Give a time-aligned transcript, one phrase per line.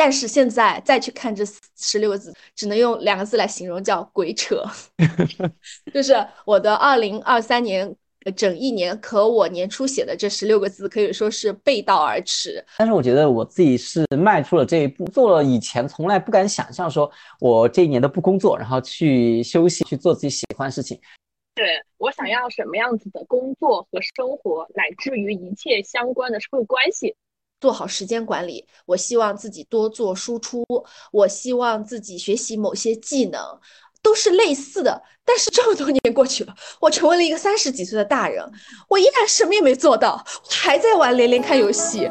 [0.00, 1.44] 但是现在再去看这
[1.76, 4.64] 十六个字，只能用两个字来形容，叫鬼扯。
[5.92, 7.94] 就是我的二零二三年
[8.34, 12.64] 整一年，可我年初写的这十六个字，可以说是背道而驰。
[12.78, 20.98] 但是我觉得我自己是迈出了这一步，做了以前从来不敢想象，说我这一年都不工作，然后去休息，去做自己喜欢的事情。
[21.54, 21.66] 对
[21.98, 27.14] 我想要什么样子的工作和生活，乃至于一切相关的社会关系。
[27.60, 30.64] 做好时间管理，我希望自己多做输出，
[31.12, 33.40] 我希望自己学习某些技能，
[34.02, 35.02] 都是类似的。
[35.24, 38.44] 但是这么多年过去了，我成为了一个三十几岁的大人，
[38.88, 42.10] 我依然什么也没做到，还在玩连连看游戏。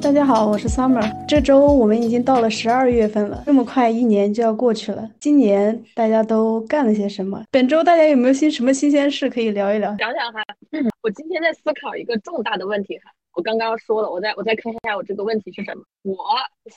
[0.00, 1.26] 大家好，我是 Summer。
[1.26, 5.10] 这周我们已经到了十二月份了，这么快一年就要过去了。
[5.18, 7.42] 今年大家都干了些什么？
[7.50, 9.94] 本周大家有没有新什么新鲜事可以聊一聊？
[9.98, 10.40] 想想哈，
[11.02, 13.10] 我今天在思考一个重大的问题哈。
[13.32, 15.82] 我刚刚说了，我再我再看一下我这个问题是什么？
[16.02, 16.14] 我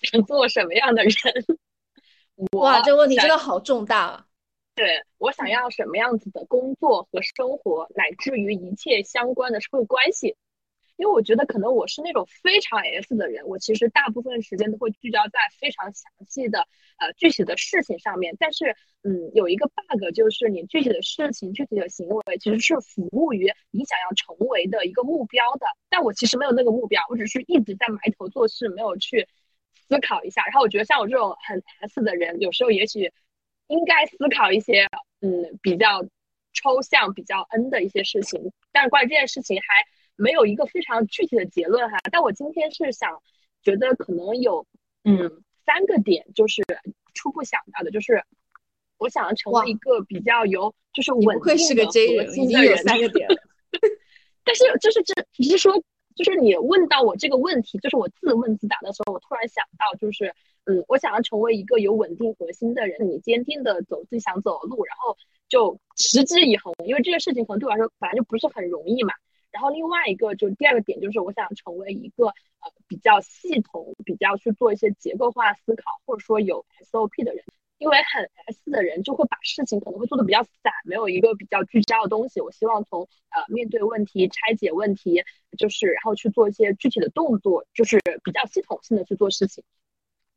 [0.02, 1.14] 想做什么样的人？
[2.58, 4.26] 哇，这问题真的好重大啊！
[4.74, 4.88] 对
[5.20, 10.36] 我想要什么样子的工作和生活，乃至于一切相关的社会关系。
[11.02, 16.60] 因为我觉得可能我是那种非常 S 的人，我其实大部分时间都会聚焦在非常详细的
[17.00, 18.36] 呃具体的事情上面。
[18.38, 25.66] 但是，嗯，有一个 bug 就是你具体的事情、具体的行为其实是服务于你想要成为的一个目标的。
[25.90, 29.28] 但我其实没有那个目标，我只是一直在埋头做事，没有去
[29.88, 30.44] 思考一下。
[30.44, 33.12] 然后我觉得像我这种很 S 的人，有时候也许
[33.70, 34.86] 应该思考一些
[35.22, 36.04] 嗯比较
[36.54, 38.40] 抽象、比较 N 的一些事情。
[38.72, 39.84] 但是关于这件事情还。
[40.22, 43.22] 没有一个非常具体的结论哈，但我今天是想，
[43.64, 44.68] 觉得可能有，
[45.04, 46.62] 嗯，三个点，就是
[47.16, 48.24] 初步想到的，就是
[49.00, 52.78] 我想要成为一个比较有，就是稳定的核心的人。
[52.84, 53.28] 三个点，
[54.46, 55.74] 但是就是这只是说，
[56.16, 60.36] 就是你问到我这个问题，就是我自问自答的时候，我突然想到，就是
[60.66, 65.18] 嗯，我想要成为一个有稳定核心的人，你坚定的走自己想走的路，然后
[65.50, 69.16] 就持之以恒，因为这个事情可能对我来说本来就不是很容易嘛。
[69.62, 77.44] 然后另外一个就第二个点，就是我想成为一个呃比较系统、比较去做一些结构化思考，或者说有 SOP 的人。
[77.78, 82.42] 因为很 S 的人就会把事情可能会做的比较散，没有一个比较聚焦的东西。
[82.42, 85.24] 我希望从呃面对问题、拆解问题，
[85.60, 89.64] 就是然后去做一些具体的动作，就是比较系统性的去做事情。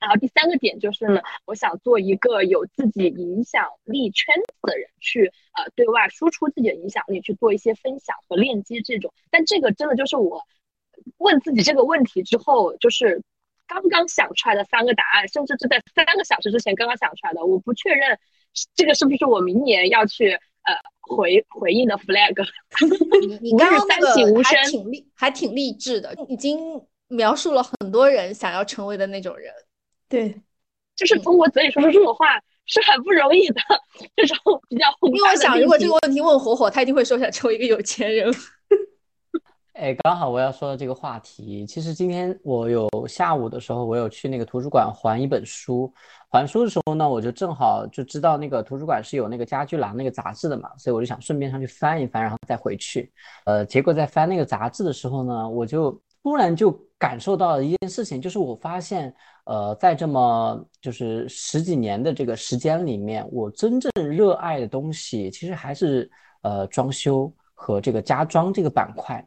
[0.05, 5.27] 然后第三个点就是呢，我想做一个有自己影响力圈子的人，去
[5.57, 9.13] 呃对外输出自己的影响力，去做一些分享和链接这种。
[9.31, 10.43] 但这个真的就是我
[11.19, 13.23] 问自己这个问题之后，就是
[13.67, 17.45] 刚刚想出来的三个答案，甚至是在三个小时之前刚刚想出来的。
[17.45, 18.19] 我不确认
[18.75, 22.47] 这个是不是我明年要去呃回回应的 flag。
[23.27, 26.59] 你你刚刚那个还挺励还挺励志的，已经
[27.09, 29.53] 描述了很多人想要成为的那种人。
[30.09, 30.35] 对，
[30.95, 32.27] 就是从我嘴里说出这种话
[32.67, 33.61] 是很不容易的，
[34.17, 34.87] 这种比较。
[35.03, 38.33] 因为我想，如果这个问题问火火，他一定会说想成为一个有钱人。
[39.73, 45.93] 哎，刚好我要说的这个话题，其实今天我有下午的时候，我有去那个图书馆还一本书。
[46.31, 53.13] 还书的时候呢，我就正好就知道那个图书馆是有那个家居栏那个杂志的嘛，所以我就想顺便上去翻一翻，然后再回去。
[53.47, 59.13] 呃，结果在翻那个杂志的时候呢，我就突然就感受到了一件事情，就是我发现。
[59.45, 66.11] 呃，在这么就是十几年的这个时间里面，我真正热爱的东西，其实还是
[66.41, 69.23] 呃装修和这个家装这个板块。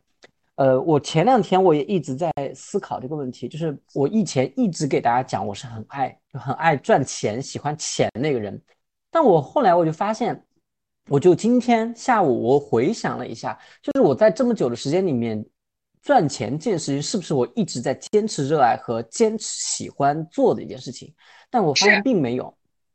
[0.55, 8.59] 呃，我前两天我也一直在思考这个问题，就是我以前一直给大家讲，我是很爱很爱赚钱、喜欢钱那个人，
[9.11, 10.43] 但我后来我就发现，
[11.09, 15.45] 我就今天下午我回想了一下，就是我在这么久的时间里面。
[16.01, 21.13] 赚钱这件事情是不是我一直在坚持热爱和坚持喜欢做的一件事情？
[21.49, 22.53] 但我发现并没有，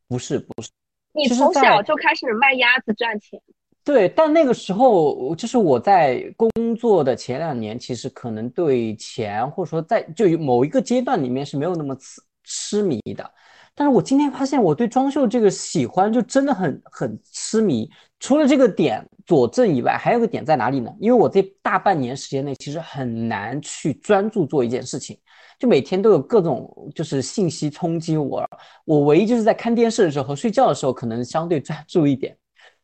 [0.09, 0.71] 不是不是。
[1.15, 3.41] 你从小就开始卖鸭子赚钱？
[3.85, 13.29] 对，但那个时候就是我在工作的前两年，其实可能对钱或者说在就某一个阶段里面是没有那么痴痴迷的。
[13.75, 17.91] 但是我今天发现我对装修这个喜欢就真的很很痴迷。
[18.21, 20.94] 除了这个点佐证以外，还有个点在哪里呢？
[21.00, 25.19] 因为我这大半年时间内其实很难去专注做一件事情，
[25.58, 28.46] 就每天都有各种就是信息冲击我。
[28.84, 32.37] 我唯一就是在看电视的时候和睡觉的时候可能相对专注一点。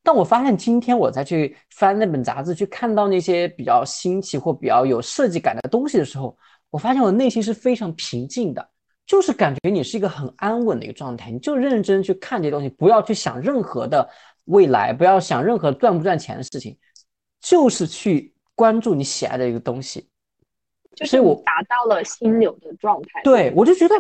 [0.03, 6.35] 但我发现今天我再去翻那本杂志，去看到那些比较新奇或比较有设计感的东西的时候，
[6.71, 8.67] 我发现我内心是非常平静的，
[9.07, 14.09] 就是感觉你是一个很安稳的一个状态，你就认真去看这些东西，不要去想任何的
[14.49, 16.77] 未来，不要想任何赚不赚钱的事情，
[17.41, 20.07] 就是去关注你喜爱的一个东西。
[20.97, 23.23] 就是我达到了心流的状态。
[23.23, 23.95] 对，我就觉得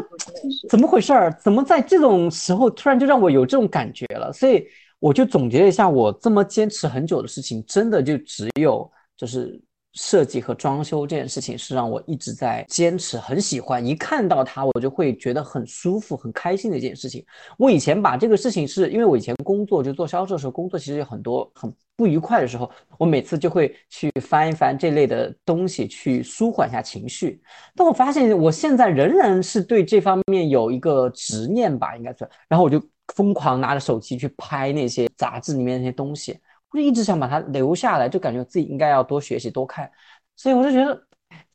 [0.69, 1.33] 怎么回事儿？
[1.41, 4.33] 怎么在这种时候突然就让我有这种感觉了？
[4.33, 4.67] 所以
[4.99, 9.63] 我就总结了一下，我这么坚持很久的事情，真的就只有就是
[9.95, 13.85] 设计和装修这件事情是让我一直在坚持，很喜欢。
[13.85, 17.25] 一看到它，我就会觉得很舒服、很开心的一件事情。
[17.59, 21.73] 我以前把这个事情是因为我以前工作就做销售的时候，工作其实有很多很。
[21.99, 27.43] 不愉快的时候，我每次就会去翻一翻这类的东西，去舒缓一下情绪。
[27.75, 32.31] 但我发现我现在仍然是对这方面有一个执念吧，应该算。
[32.49, 32.81] 然后我就
[33.17, 36.39] 疯狂拿着手机去拍那些杂志里面那些东西，
[36.71, 39.91] 我就一直想把它留下来，就感觉自己应该要多学习多看。
[40.37, 41.03] 所以我就觉得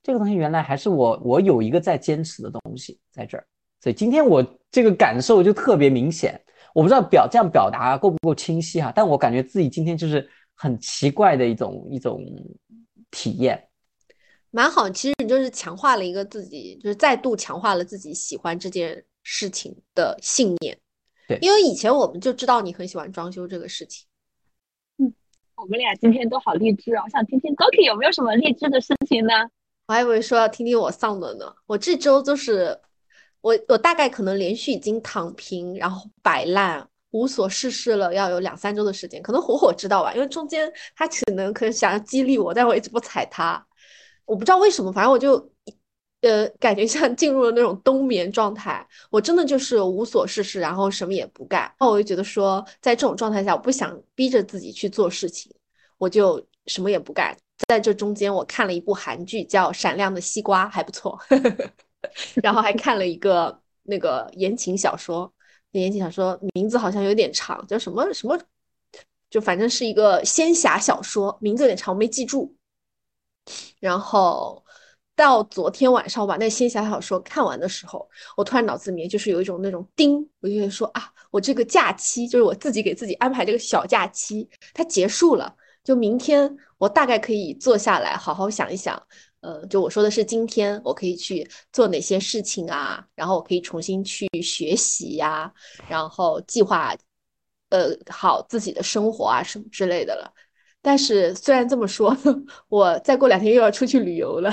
[0.02, 3.46] 这个东西原来还是我我有一个在坚持的东西在这儿。
[3.80, 6.40] 所以今天我这个感受就特别明显。
[6.74, 12.20] 我不知道表这样表达够不够清晰哈，但我感觉自己今天就是很奇怪的一种一种
[13.12, 13.64] 体验，
[14.50, 14.90] 蛮好。
[14.90, 20.76] 其实你就是强化了一个自己，就是再度强化了自己喜欢这件事情的信念。
[21.28, 24.08] 对，因为以前我们就知道你很喜欢装修这个事情。
[25.64, 27.04] 我们俩今天都好励志啊！
[27.06, 29.34] 我想听听 Doki 有没有什么励志的事情呢？
[29.88, 31.46] 我还以为说要听听我丧的呢。
[31.66, 32.78] 我这周就是。
[33.40, 39.22] 我我大概可能连续已经躺平，然后摆烂，无所事事了，要有两三周的时间。
[39.22, 43.62] 可能火火知道吧，因为中间他可能可能想要激励我，但我一直不踩他。
[44.24, 45.38] 我不知道为什么，反正我就
[46.24, 48.86] 呃感觉像进入了那种冬眠状态。
[49.12, 51.62] 我真的就是无所事事，然后什么也不干。
[51.62, 55.54] 然后我就觉得说，在这种状态下，我不想逼着自己去做事情，
[56.00, 57.38] 我就什么也不干。
[57.68, 61.18] 在这中间，我看了一部韩剧，叫《闪亮的西瓜》，还不错。
[62.42, 65.32] 然后还看了一个那个言情小说，
[65.72, 68.38] 言情小说名字好像有点长，叫什么什么，
[69.30, 72.56] 就反正是一个仙侠小说，名字有点长，我没记住。
[73.80, 74.63] 然后
[75.16, 89.02] 到昨天晚上我把那仙侠小说看完的时候，我突然脑子里面就是有一种那种叮，我就说啊，我这个假期就是我自己给自己安排这个小假期，它结束了，就明天我大概可以坐下来好好想一想。
[89.42, 93.06] 呃，就我说的是今天我可以去做哪些事情啊？
[93.14, 95.52] 然后我可以重新去学习呀，
[95.90, 96.96] 然后计划，
[97.70, 100.34] 呃，好自己的生活啊什么之类的了。
[100.84, 102.16] 但是虽然这么说，
[102.70, 104.52] 我再过两天又要出去旅游了，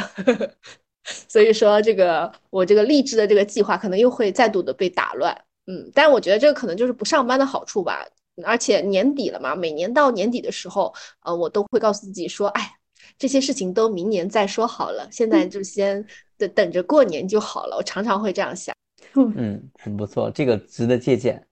[1.28, 5.36] 所以说这个我这个励志的这个计划可能又会再度的被打乱。
[5.66, 8.06] 嗯，但我觉得这个可能就是不上班的好处吧。
[8.46, 10.94] 而且年底了嘛，每年到年底的时候，
[11.24, 12.76] 呃，我都会告诉自己说，哎。
[13.18, 16.02] 这些事情都明年再说好了，现在就先
[16.38, 17.76] 等等着过年就好了。
[17.76, 18.74] 我常常会这样想。
[19.14, 21.46] 嗯，很不错，这个值得借鉴。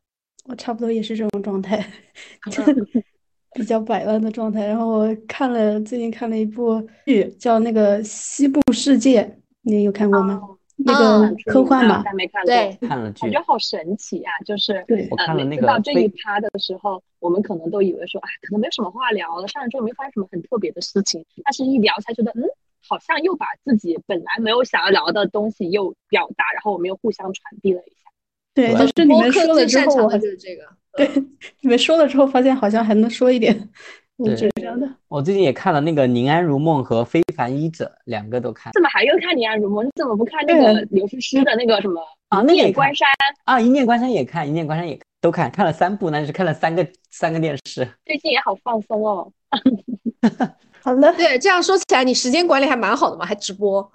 [0.45, 1.85] 我差不多也是这种状态，
[3.59, 4.65] 比较摆烂的状态。
[4.65, 9.23] 然后我看了最近看了一部剧，叫《那个西部世界》，
[9.63, 10.41] 你有看过吗？
[10.81, 14.31] 那个科幻嘛，没看对，看了剧，感觉好神奇啊！
[14.47, 22.47] 就是对，我看了那个到这一趴的时候，我们可能都以为说，哎，可能没有什么话聊了，上来之后没发生什么很特别的事情，但是一聊才觉得，嗯，
[22.89, 28.09] 好像又把自己本来没有想要聊的东西又表达，然后我们又互相传递了一下。
[28.55, 30.63] 对，就是你们说了之后，我就是这个。
[30.97, 31.09] 对，
[31.61, 33.69] 你们说了之后，发现好像还能说一点。
[34.25, 34.89] 对，这样的。
[35.07, 38.73] 我最近也看了那个《宁安如梦》和《非凡医者》，两个都看。
[38.73, 39.85] 怎么还又看《宁安如梦》？
[39.87, 42.43] 你怎么不看那个刘诗诗的那个什么啊？
[42.43, 43.07] 一念关山
[43.45, 47.89] 啊，一念关山也看，一念关山也都看，看了三部，那就是看了三个三个电视。
[48.05, 49.31] 最近也好放松哦。
[50.83, 53.89] 好了，对，这样说起来，你时间管理还蛮好的嘛，还直播，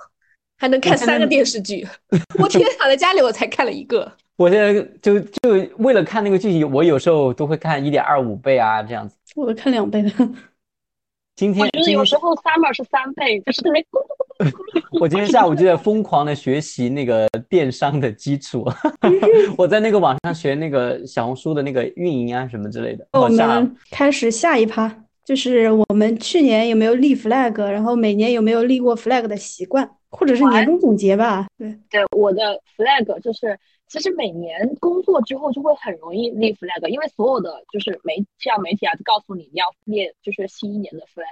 [0.57, 1.85] 还能看三个电视剧。
[2.39, 4.09] 我天，躺在家里我才看了一个。
[4.35, 9.15] 我现在就就为了看那个剧情，我有时候都会看一点二五倍啊，这样子。
[9.35, 10.09] 我都看两倍的。
[11.35, 13.83] 今天就是有时候 summer 是三倍，就是特别。
[14.99, 18.65] 我今天下午就在疯狂的学习那个电商的基础，
[19.57, 23.07] 我在那个网上学那个小红书的那个运营啊什么之类的。
[23.13, 31.47] 我们开始下一趴，就是我们去年有没有立 flag，然后每年有没有立过 flag 的习惯，或者是年终总结吧。
[31.57, 33.57] 对对，我的 flag 就是。
[33.87, 41.25] 其实每年工作之后就会很容易立 flag，因为所有的就是媒像媒体啊，就告诉你你要列就是新一年的 flag。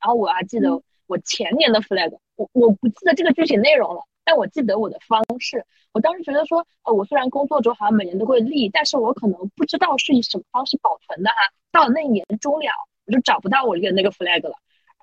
[0.00, 5.64] 然后我还记得我前年的 flag，我我不记得这个具体内容了，但我记得我的方式。
[5.92, 11.36] 我当时觉得说，呃，我虽然工作之后好像每年都会立，但是我可能不知道是以什么方式保存的哈。
[11.72, 12.70] 到了那一年终了，
[13.06, 14.54] 我就找不到我立的那个 flag 了，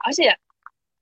[0.05, 0.37] 而且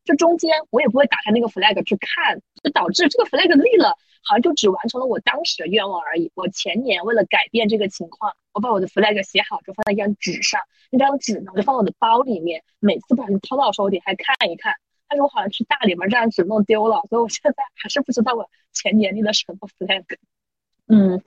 [0.05, 3.89] 这中间我也不会打开那个 flag 去看，就导致这个 flag 立了，
[4.23, 6.31] 好像就只完成了我当时的愿望而已。
[6.33, 14.73] 我前年为了改变这个情况，我把我的 flag 写好，就放在一张纸上，那张纸呢，我就放我的包里面，每次把它掏到的时候，我点开看一看。
[15.09, 20.03] 但是我好像去大理把这张纸弄丢了，所以我现在还是不知道我前年立的什么 flag。
[20.87, 21.21] 嗯，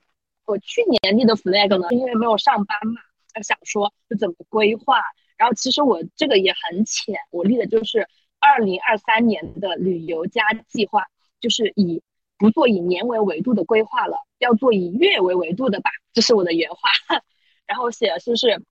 [0.44, 3.00] 我去年立的 flag 呢，因为没有上班嘛，
[3.42, 5.00] 想说就怎么规划。
[5.36, 8.08] 然后其实我这个也很浅，我立的就是
[8.40, 11.04] 二零二三年的旅游加计划，
[11.40, 12.02] 就是以
[12.38, 16.78] 不做以年为维度的规划了，要做以月为维度的吧，这是我的原话。
[17.66, 18.62] 然后写的是是。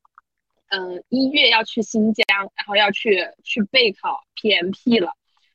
[0.69, 5.11] 嗯，一月要去新疆，然后要去去备考 PMP 了，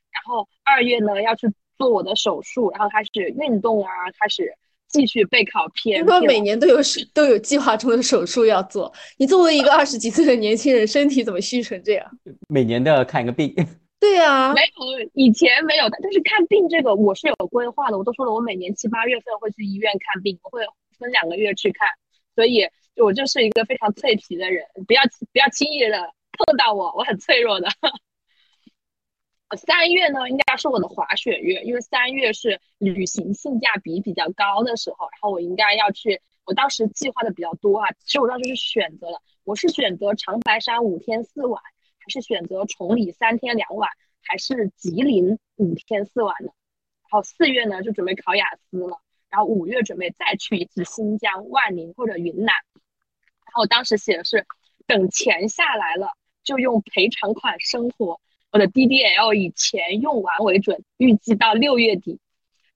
[0.08, 4.54] 然后二月呢要去做我的手术，然后开始运动啊，开始
[4.86, 5.96] 继续备考 PMP。
[5.96, 12.08] 听说每年都有手都有计划中的手术要做，你作为一个二十几岁的年轻人，身体怎么虚成这样？
[12.48, 13.52] 每年都要看一个病。
[14.00, 20.62] 对啊，没有以前没有的，但是看病这个我是有规划的，我都说了，我每年七八月份会去医院看病，我会
[20.98, 21.88] 分两个月去看，
[22.34, 22.66] 所以。
[22.96, 25.00] 我就是一个非常脆皮的人，不要
[25.32, 27.68] 不要轻易的碰到我，我很脆弱的。
[29.56, 36.20] 三月呢，应该是我的滑雪月，因为三月是旅行性价比比较高的时候，然后我应该要去。
[36.44, 41.62] 我当时计划的比较多啊，其实我当时是选择了，我是选择长白山五天四晚，
[42.10, 43.88] 是选择崇礼三天两晚，
[44.22, 46.50] 还是吉林五天四晚呢？
[47.02, 48.98] 然后四月呢，就准备考雅思了，
[49.30, 52.54] 然后五月准备再去一次新疆、万宁或者云南。
[53.46, 54.46] 然后我当时写的是，
[54.86, 56.12] 等钱下来了
[56.44, 58.20] 就用赔偿款生活。
[58.52, 62.18] 我的 DDL 以钱用完为准，预计到六月底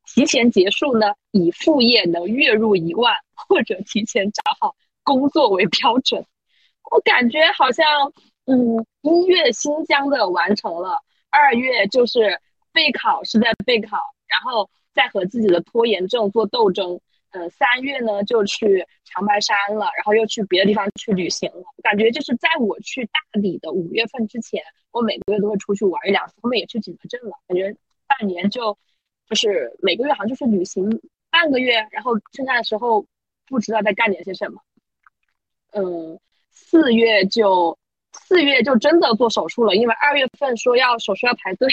[0.04, 6.26] 提前结束呢，以副业能月入一万或者提前找好工作为标准。
[6.90, 8.12] 我感觉好像，
[8.46, 12.38] 嗯，一月新疆的完成了，二月就是
[12.72, 13.96] 备考是在备考，
[14.26, 17.00] 然后再和自己的拖延症做斗争。
[17.30, 21.64] 嗯，三月呢就去长白山了，然后又去别的地方去旅行了。
[21.82, 26.34] 感觉就是在我去大理的五月份之前，我每个月都会出去玩一两次。
[26.40, 27.74] 后面也去景德镇了，感觉
[28.06, 28.78] 半年就
[29.28, 30.88] 就是每个月好像就是旅行
[31.30, 33.04] 半个月，然后剩下的时候
[33.48, 34.60] 不知道在干点些什么。
[35.72, 36.20] 嗯，
[36.52, 37.76] 四月就
[38.14, 41.68] 四月就真的做手术了，因为二月份说要手术要排队，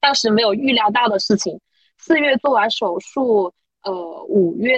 [0.00, 1.60] 当时没有预料到的事情。
[1.98, 3.52] 四月做完手术。
[3.84, 4.76] 呃，五月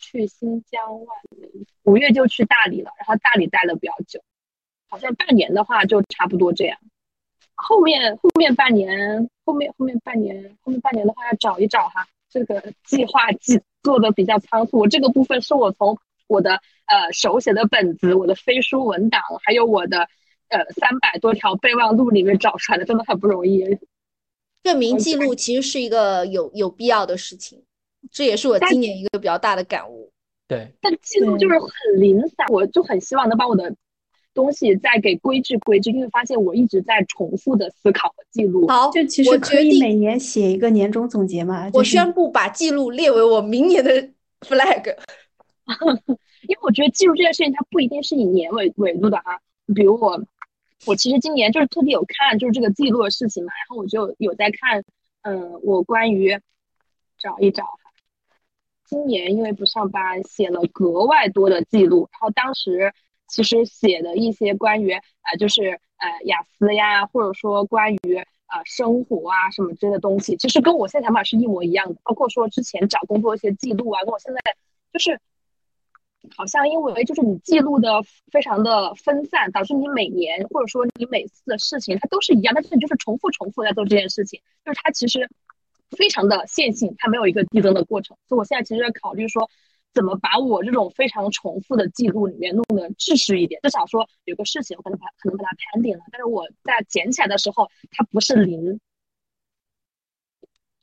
[0.00, 4.20] 去新疆万宁，五月就去大理了，然后大理待了比较久，
[4.90, 6.76] 好像半年的话就差不多这样。
[7.54, 14.76] 后面后面半年，后面后面半年，后面半年的话要找一找哈，这个计划计做的比较仓促。
[14.76, 15.96] 我这个部分是我从
[16.26, 16.54] 我的
[16.86, 20.08] 呃手写的本子、我的飞书文档，还有我的
[20.52, 23.64] 呃三百多条备忘录里面找出来的，真的很不容易。
[24.62, 27.60] 证明记录其实是一个有有必要的事情。
[28.10, 30.10] 这也是我今年一个比较大的感悟。
[30.46, 31.68] 对，但记录就是很
[32.00, 33.74] 零散，我就很希望能把我的
[34.34, 38.68] 东西再给规制规制，因为发现我一直在重复的思考和记录。
[38.68, 41.70] 好，就其实可以每年写一个年终总结嘛。
[41.72, 43.90] 我宣布把记录列为我明年的
[44.46, 44.94] flag。
[46.42, 49.38] 因为我觉得记录这件事情，它不一定是以年为维度的啊。
[49.74, 50.20] 比如我，
[50.86, 54.82] 我其实今年就是特地有看，就是这个记录的事情嘛，然后我就有在看，
[55.22, 56.38] 嗯，我关于。
[57.18, 57.62] 找一找，
[58.84, 62.08] 今年因为不上班，写了格外多的记录。
[62.10, 62.92] 然后当时
[63.28, 72.00] 其实写的一些关于呃，就是呃雅思呀，或者说关于呃生活啊什么之类的东西，其实跟我现在想法是一模一样的。
[72.02, 74.40] 包括说之前找工作一些记录啊，跟我现在
[74.92, 75.20] 就是
[76.36, 85.28] 好像因为就是你记录的非常的分散，导致你每年或者说你每次的事情它都是一样，但是你就是重复重复在做这件事情，就是它其实。
[85.94, 89.46] 非常的线性，它没有一个递增的过程，所以我现在其实在考虑说，
[89.92, 93.60] 怎么把我这种非常重复的记录里面弄得秩序一点。
[93.62, 98.80] 至少说有个事情，我可能把可能把它盘点了，但是我在捡起来的时候，它不是零。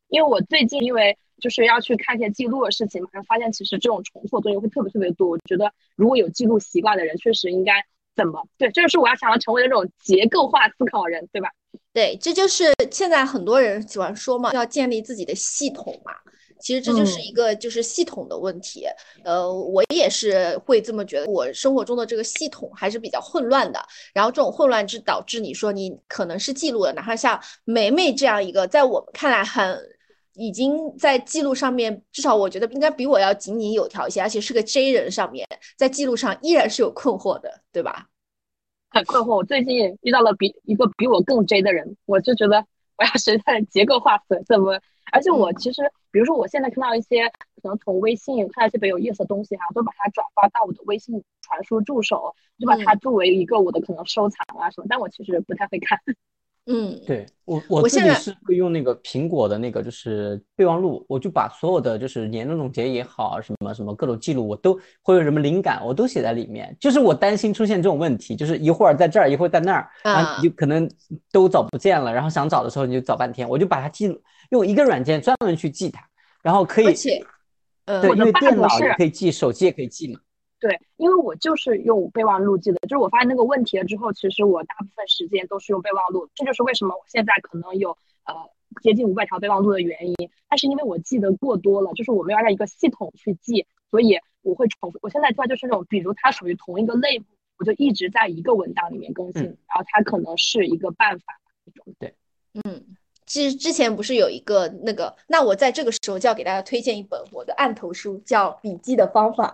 [0.10, 5.30] 因为我最近因为就是要去看一些记录的事情嘛，然后发现其实这种重复的东西会特别特别多。
[5.30, 7.74] 我觉得如果有记录习惯的人，确实应该
[8.16, 11.50] 怎么对，这就是我要想要成为的那种结构化思考人，对吧？
[11.94, 16.12] 对，这就是现在很多人喜欢说嘛，要建立自己的系统嘛。
[16.62, 18.86] 其实这就是一个就是系统的问题。
[19.24, 23.80] 呃，我也是会这么觉得，我生活中的这个系统还是比较混乱的。
[24.14, 29.80] 然后这种混乱是导致你说你可能是记录了，哪怕像梅梅这样一个在我们看来很
[30.40, 35.46] 已经在记录上面，至少我觉得应该比我要井井有条一些，而且是个 J 人上面，
[35.78, 38.08] 在记录上依然是有困惑的，对吧？
[38.90, 39.36] 很困惑。
[39.36, 42.66] 我最近遇到了比一个比我更 J 的人，我就觉得
[42.98, 44.80] 我要学他的结构化怎怎么。
[45.12, 45.82] 而且我其实，
[46.12, 47.28] 比如说我现在看到一些
[47.62, 54.88] 可能从微信看到一些比较有意思的东西哈，我都把它转发到我的微信传输助手，就把它作为一个我的可能收藏啊什么。
[54.88, 56.00] 但我其实不太会看。
[56.72, 66.78] 嗯，对我我自己是会用那个苹果的那个就是备忘录，我就把所有的就是年终总结也好，什么什么各种记录，我都会有什么灵感，我都写在里面。
[66.80, 70.88] 就是我担心出现这种问题，就是一会儿在这儿，一会儿在那儿，然后你就可能
[71.32, 74.22] 都找不见了，然后想找的时候你就找半天，我就把它记录，
[74.52, 76.08] 用一个软件专门去记它，
[76.44, 76.94] 然后可以，
[78.00, 80.20] 对，因为电脑也可以记，手机也可以记嘛。
[80.60, 87.92] 对，因为我就是用备忘录记的，就是我发现那个问题了之后，其实我大部分时间都是用备忘录，这就是为什么我现在可能有
[88.26, 88.36] 呃
[88.82, 90.16] 接近五百条备忘录的原因。
[90.50, 95.00] 但是因为我记得过多了，就是我没有按一个系统去记，所以我会重复。
[95.02, 97.26] 我现在做就是那种，比如它属于同一个类目，
[97.58, 101.40] 我就一直在一个文档里面更新，然后它可能是一个办法。
[102.00, 102.14] 对，
[102.66, 102.84] 嗯，
[103.26, 109.54] 其实之前不是有一个那个，那我在这个时候就要给大家推荐一本我的案头书，叫《笔记的方法》。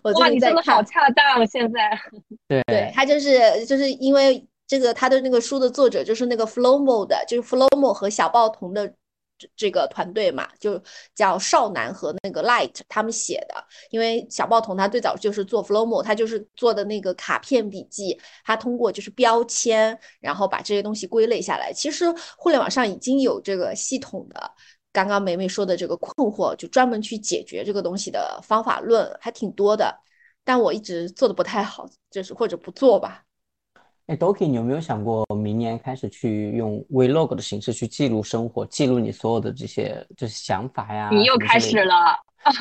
[0.00, 1.46] 我哇，你真的好恰当！
[1.46, 2.00] 现在，
[2.48, 8.88] 对对，他就是就是因为这个他的那个书的作者就是那个 Flowmo 的，就是 Flowmo 和小报童的
[9.38, 10.82] 这这个团队嘛，就
[11.14, 13.54] 叫少男和那个 Light 他们写的。
[13.90, 21.72] 因为小报童他最早就是做 Flowmo，他就是做的那个卡片笔记，他通过就是标签，然后把这些东西归类下来。
[21.72, 22.06] 其实
[22.36, 24.52] 互联网上已经有这个系统的。
[24.92, 29.98] 刚刚梅梅说的这个困惑，就专门去解决这个东西的方法论还挺多的，
[30.44, 33.24] 但我一直做的不太好，就是或者不做吧。
[34.06, 41.08] 哎，Doki，你有没有想过明年开始去用 Vlog 的形式去记录生活，记录你所有的这些就是想法呀？
[41.12, 41.94] 你又开始了。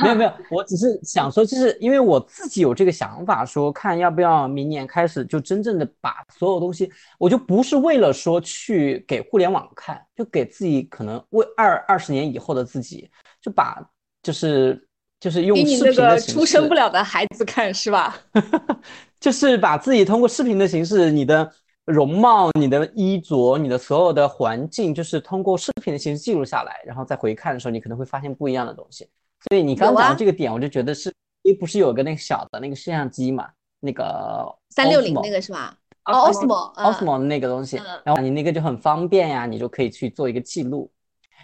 [0.03, 13.09] 没有没有，我只是想说，就是因为我自己有这个想法，说看要不要明年开始就真正的把所有东西，我就不是为了说去给互联网看，就给自己可能为二二十年以后的自己，
[13.41, 13.83] 就把
[14.21, 14.87] 就是
[15.21, 18.19] 就是用视频的出生不了的孩子看是吧？
[19.21, 21.49] 就是把自己通过视频的形式，你的
[21.85, 29.07] 容貌、你的衣着、你的所有的环境，就是通过视频的形式记录下来，然后再回看的时候，你可能会发现不一样的东西。
[29.47, 33.47] 所以你刚讲的这个点，我就觉得是，因为不是有个那个小的那个摄像机嘛，
[33.79, 35.77] 那个三六零那个是吧？
[36.05, 40.91] 哦，Osmo，Osmo 那个东西，然后你那个就很方便呀，你就可以去做一个记录，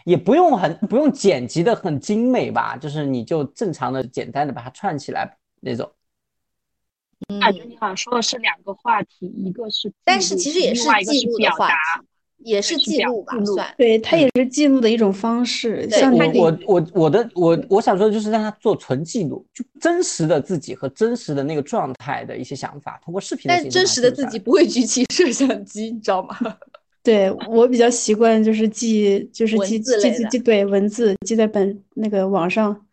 [0.07, 5.91] 也不用很不用剪辑的很精美吧，就是你就正常的简单的把它串起来那种。
[7.41, 12.07] 感觉你好像说的是两个话题，一个是，但是其实也是记录的话题。
[12.37, 15.89] 也是记录吧，算对，它也是记录的一种方式。
[15.89, 23.45] 像我我我我的我我想说的就是让他做纯记录，就真实的自己和真实的那个状态的一些想法，通过视频。
[23.49, 26.37] 但真实的自己不会举起摄像机，你知道吗？
[27.07, 32.85] 对我比较习惯就是记，就是记记记记对文字记在本那个网上，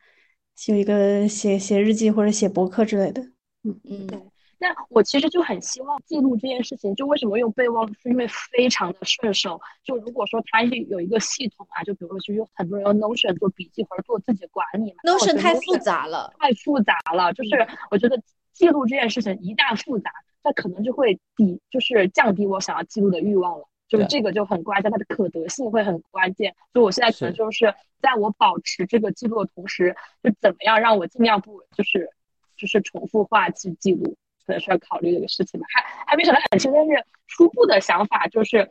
[0.68, 3.20] 有一个写写日记或者写博客之类的。
[3.64, 4.06] 嗯嗯。
[4.06, 4.16] 对。
[4.60, 9.60] 那我其实就很希望记录这件事情，就为什么用备忘录，是因为非常的顺手。
[9.82, 15.12] 就如果说它有一个系统啊，就比如说，就有很多人用 Notion 做笔记或者做自己管理嘛。
[15.12, 17.32] Notion 太复杂了，太复杂了。
[17.32, 17.50] 就是
[17.90, 18.16] 我觉得
[18.52, 20.10] 记录这件事情一旦复杂，
[20.44, 23.68] 那可能就会抵，就是降低我想要记录的欲望了。
[23.96, 26.54] 就是这个就很关键，它的可得性会很关键。
[26.72, 32.10] 所以我现在可能就是在我保持这个记录的同时，就怎么样让我尽量不就是
[32.56, 34.16] 就是重复化去记录。
[34.46, 38.70] 可能是要考虑的一个事情吧，还还没想得很清，但是初步的想法就是，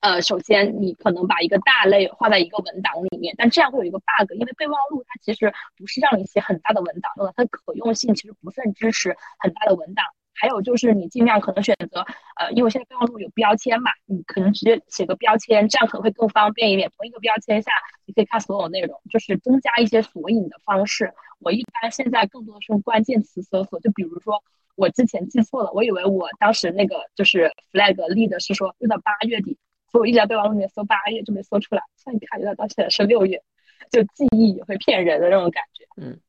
[0.00, 10.04] 呃，首先你可能把一个大类画在一个文档里面，但这样会有一个 bug，因为备忘录它其实不是让你写很大的文档的，它的可用性其实不是很支持很大的文档。
[10.36, 12.04] 还有就是你尽量可能选择，
[12.36, 16.90] 呃，因为现在备忘录有标签嘛，你可能直接写个标签，这样可能会更方便一点。
[16.96, 17.72] 同一个标签下，
[18.04, 21.12] 你可以看所有内容，就是增加一些索引的方式。
[21.40, 24.42] 我一般现在更多的是用关键词搜索，就比如说。
[24.78, 29.56] 我之前记错了，我以为我当时那个就是 flag 立的是说用到八月底，
[29.90, 31.80] 所以我一直在备忘录里面搜八月就没搜出来。
[31.96, 33.42] 现在一看，原来到现在是六月，
[33.90, 35.86] 就记忆也会骗人的那种感觉。
[35.96, 36.20] 嗯。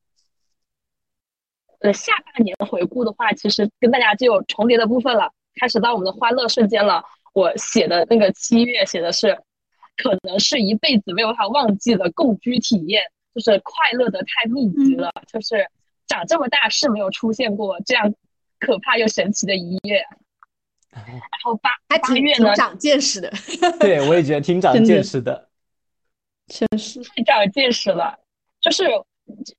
[1.80, 5.32] 呃，下半年回顾的话，其实跟大家就有重叠的部分了。
[5.60, 7.02] 开始到我们的欢乐瞬间了。
[7.34, 9.38] 我写的那个七月写的是，
[9.96, 13.02] 可能是一辈子没有法忘记的共居体验，
[13.34, 15.66] 就是快乐的太密集了，就是
[16.06, 18.14] 长这么大是没有出现过这样。
[18.60, 20.04] 可怕又神奇的一页，
[20.90, 21.04] 然
[21.44, 23.30] 后八八月呢，长见识的，
[23.78, 25.48] 对我也觉得挺长见识的，
[26.48, 28.18] 确实太长见识了，
[28.60, 28.82] 就是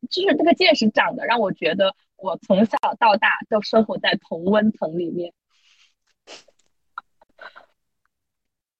[0.10, 5.34] 就是这个见识长的让我觉得我从小到大都生活在同温层里面。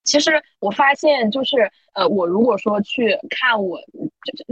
[0.04, 3.80] 其实我发现，就是呃，我如果说去看我，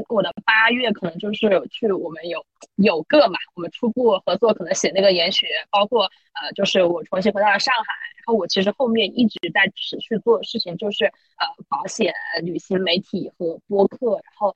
[0.07, 2.45] 我的八月可能就是去我们有
[2.75, 7.83] 有个嘛，我们初步合作，可能写那个研学，包括呃，就是我重新回到了上海，
[8.17, 14.55] 然后我其实后面一直在持续做的事情就是呃，保险、旅行、媒体和播客，然后。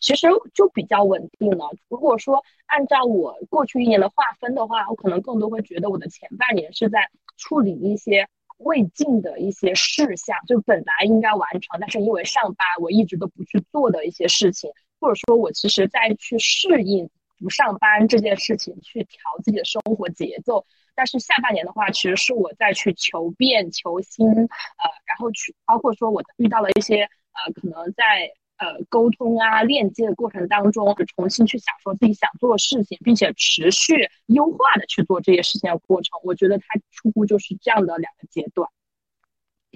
[0.00, 1.70] 其实就比较稳定了。
[1.88, 8.28] 如果说按照我过去一年的划分的话，我可能更多会觉得我的前半年是在处理一些。
[8.60, 20.64] 未尽的一些事项，就本来应该完成，但是因为上班，我一直都不去做的一些事情，或者说，我其实在去适应不上班这件事情，去调自己的生活节奏。
[20.94, 28.32] 但是下半年的话，其实是我在去求变、求新，呃，然后去包括说我遇到了一些呃，可能在。
[28.58, 38.66] 呃，沟通啊，链接的过程当中，重新去想说自己想做的事情，并且持续优化的去做这些事情的过程，我觉得它初步就是这样的两个阶段。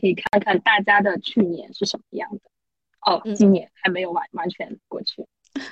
[0.00, 2.40] 可以看看大家的去年是什么样的
[3.04, 5.26] 哦，今年还没有完完全过去。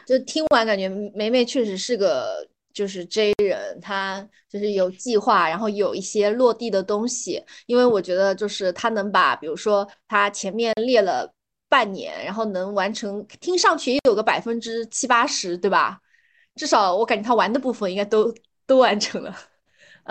[0.04, 7.42] 就听完感觉梅梅确实是个就是 J 人，她就是有计划，然后有一些落地的东西。
[7.64, 11.32] 因为我觉得就是她能把，比如说她前面列了。
[11.68, 16.00] 半年，然后能完成，听上去也有个百分之七八十，对吧？
[16.54, 18.34] 至少我感觉他玩的部分应该都
[18.66, 19.34] 都完成了，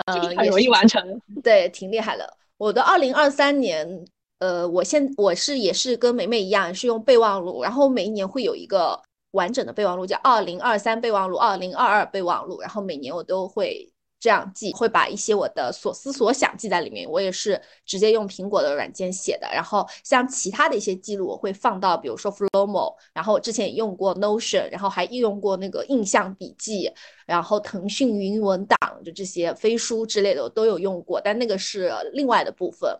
[0.06, 2.36] 呃，很容易完成， 对，挺厉害的。
[2.56, 4.04] 我的二零二三年，
[4.38, 9.00] 呃，我现我是也是跟梅梅一样，是用备忘录，然后每一年会有一个
[9.32, 13.92] 完整的备忘录，叫二零二三备忘录、二零二二备忘录，然后每年我都会。
[14.20, 19.48] 这样记会把一些我的所思所想记在里面，我也是直接用苹果的软件写的。
[19.52, 26.90] 然后像其他的一些记录，我会放到比如说 Flowmo，然后之前也用过 Notion，然后还应用过那个印象笔记，
[27.26, 32.92] 然后腾讯云文档就这些飞书之类的我都有用过，但那个是另外的部分。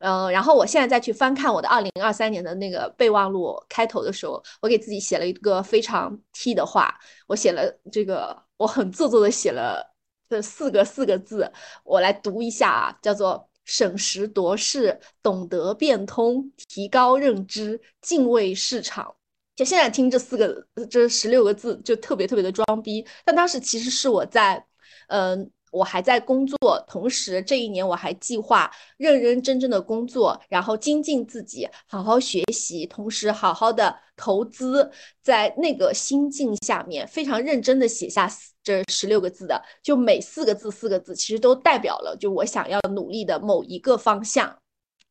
[0.00, 6.94] 嗯，然后我现在再去翻看我的二零二三年的那个备忘录，开头的时候我给自己写了一个非常 T 的话，
[7.26, 9.95] 我写了这个，我很做作的写了。
[10.28, 11.50] 这四个四个字，
[11.84, 19.14] 我来读一下啊，叫做审时度势，懂得变通，提高认知，敬畏市场。
[19.54, 23.06] 就现在听这四个这十六个字，就特别特别的装逼。
[23.24, 24.66] 但当时其实是我在，
[25.08, 25.50] 嗯。
[25.76, 26.56] 我还在工作，
[26.88, 34.90] 同时这一年我还计划认认真真的工作，然后精进自己，好好学习，同时好好的投资。
[35.22, 38.26] 在那个心境下面，非常认真的写下
[38.62, 44.56] 这十六个字的，就每四个字四个字，其实都代表了就我想要努力的某一个方向。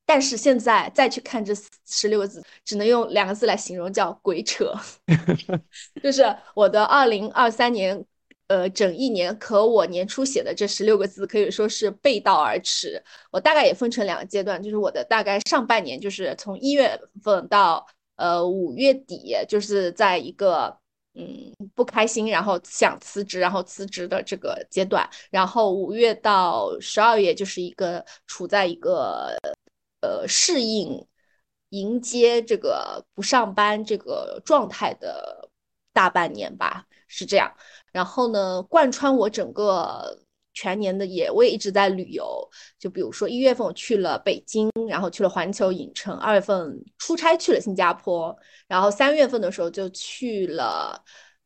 [0.07, 1.53] 但是现在再去看这
[1.85, 4.73] 十六个字，只能用两个字来形容，叫鬼扯。
[6.01, 8.03] 就是我的二零二三年。
[8.47, 13.03] 呃，整一年，可我年初写的这十六个字可以说是背道而驰。
[13.31, 17.83] 我大概也分成两个阶段，就是我的大概上半年，就是从一月份到
[18.17, 20.77] 呃五月底，就是在一个
[21.15, 25.09] 嗯不开心，然后想辞职，然后辞职的这个阶段。
[25.31, 29.35] 然后五月到十二月，就是一个处在一个
[30.01, 31.03] 呃适应、
[31.69, 35.49] 迎接这个不上班这个状态的
[35.93, 37.51] 大半年吧，是这样。
[37.95, 40.19] 然后呢，贯穿我整个
[40.53, 42.25] 全年的也，我也一直在旅游。
[42.77, 51.01] 就比如说一月份我去了北京，然后去了环球影城；二月份出差去了新加坡，然后三月份的时候就去了，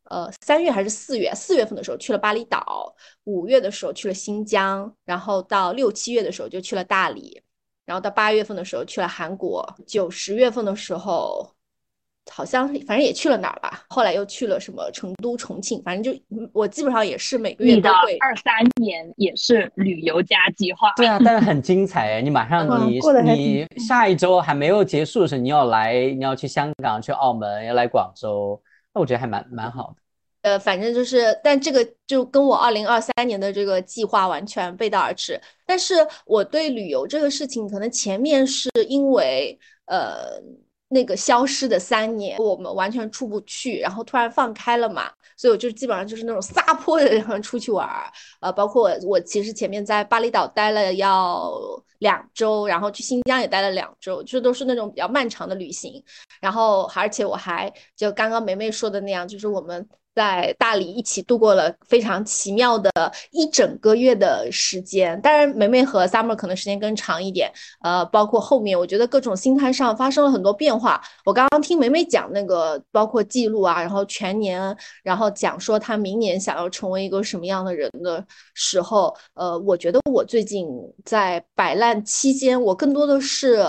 [0.05, 1.31] 呃，三月还是四月？
[1.35, 7.39] 四月份的时候去了巴厘岛，五月的时候去了新疆，然后到六七月的时候就去了大理，
[7.85, 11.58] 然后到八月份的时候去了韩国，九十月份的时候。
[12.31, 16.21] 好像反正也去了哪儿吧，后来又去了什么成都、重庆，反正就
[16.53, 18.15] 我基本上也是每个月都会。
[18.19, 20.93] 二三年也是旅游加计划。
[20.95, 22.21] 对啊，但是 很精彩哎！
[22.21, 28.61] 你马上你你下一周还没有结束的时候，你要来，你要去香港、去澳门，要来广州，
[28.93, 29.95] 那我觉得还蛮蛮好的。
[30.43, 35.39] 呃，反正就是，但这个就跟我二零二三年的这个计划完全背道而驰。
[35.65, 40.41] 但是我对旅游这个事情，可能前面是因为呃。
[40.89, 51.53] 那个消失的三年，我们完全出不去，然后突然放开了嘛，所以我就基本上就是那种撒泼的然后出去玩儿，呃，包括我，我其实前面在巴厘岛待了要
[51.99, 56.03] 两周，然后去新疆也待了两周，就都是那种比较漫长的旅行，
[56.41, 59.87] 然后而且我还就刚刚梅梅说的那样，就是我们。
[60.19, 62.91] 在大理一起度过了非常奇妙的
[63.31, 67.49] 一整个月的时间，当然梅梅和 Summer 可能时间更长一点。
[67.81, 71.01] 呃，包括后面，我觉得各种心态上发生了很多变化。
[71.23, 78.21] 我刚刚听梅梅讲那个，包括记录啊，然后全年，然后讲说她明年想要成为一个什么样的人的
[78.53, 80.67] 时候，呃，我觉得我最近
[81.05, 83.63] 在摆烂期间，我更多的是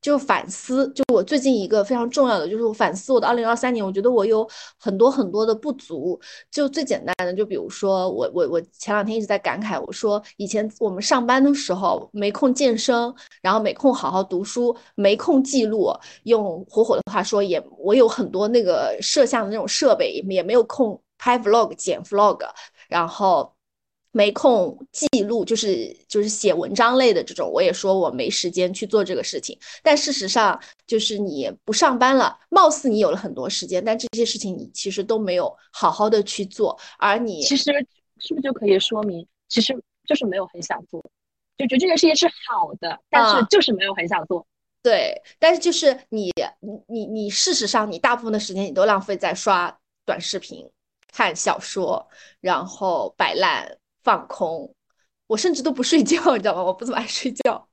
[0.00, 6.18] 就反思，就我最近一个非常重要的，就是我反思我的二零二三年，我觉得我有很多很多的不足。
[6.50, 22.38] 就最简单的，就比如说我我我前两天一直在感慨，我说以前我们上班的时候没空健身，然后没空好好读书，没空记录，用火火的话说，也我有很多那个摄像的那种设备，也没有空拍 vlog 剪 vlog，
[22.88, 23.52] 然后。
[24.12, 29.56] 没空记录，就是就是写文章类的这种，我也说我没时间去做这个事情。
[29.82, 36.76] 但事实上，就是你不上班了，貌似你有了很多时间，但这些事情你其实都没有好好的去做。
[36.98, 37.72] 而你其实
[38.18, 41.00] 是不是就可以说明，其实就是没有很想做，
[41.56, 44.44] 就觉得这件事情是好的，但是就是没有很想做。
[44.82, 50.68] 对，但是就是你你你你，事实上你大部分的时间你都浪费在刷短视频、
[51.12, 52.08] 看小说，
[52.40, 53.76] 然后摆烂。
[54.02, 54.72] 放空，
[55.26, 56.62] 我甚至都不睡觉，你知道吗？
[56.62, 57.68] 我不怎么爱睡觉。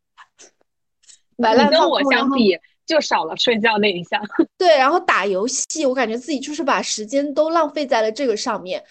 [1.38, 4.20] 你跟我相比，就少了睡觉那一项。
[4.58, 8.84] 对，然后打游戏，我感觉自己就是把时间都浪费在了这个上面，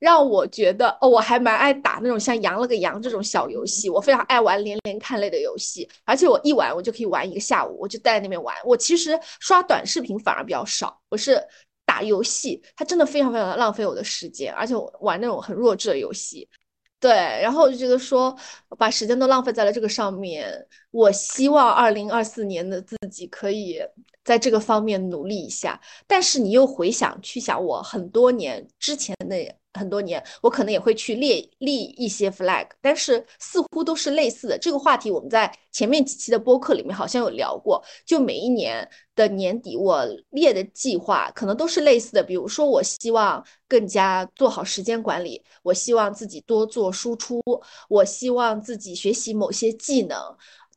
[0.00, 3.88] 让我觉得哦，我还蛮爱打那种像羊了个羊这种小游戏。
[3.88, 8.54] 我非常爱玩连连看类的游戏，而且我一玩我就可以玩一个下午，我就待在那边玩。
[8.64, 11.40] 我其实刷短视频反而比较少，我是
[11.86, 16.48] 打游戏，它真的非常非常的浪费我的时间，而且我玩那种很弱智的游戏。
[17.00, 18.34] 对，然后我就觉得说，
[18.78, 20.66] 把时间都浪费在了这个上面。
[20.90, 23.78] 我希望二零二四年的自己可以
[24.24, 25.78] 在这个方面努力一下。
[26.06, 29.36] 但是你又回想去想，我很多年之前的。
[29.74, 34.58] 很多年，我可能也会去列立一些 flag，但是似乎都是类似的。
[34.58, 37.84] 这个话题我们在前面几期的播客里面好像有聊过。
[38.06, 42.22] 就每一年的年底，我列的计划可能都是类似的。
[42.22, 47.42] 比如说，我希望更加做好时间管理，我希望自己多做输出，
[47.88, 50.16] 我希望自己学习某些技能。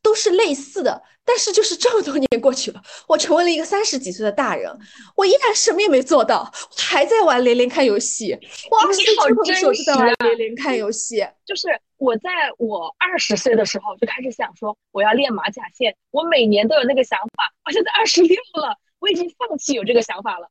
[0.08, 4.74] 都是类似的，但是就是这么多年过去了，我成为了一个三十几岁的大人，
[5.18, 8.32] 我依然什么也没做到，我还在玩连连看游戏。
[8.72, 11.28] 我二十岁的时候就在玩连连看游戏。
[11.46, 11.68] 就是
[11.98, 17.52] 我在我二十岁的时候就开始想说我要练马甲线，我每年都有那个想法。
[17.66, 20.48] 我现在二十六了，我已经放弃有这个想法了。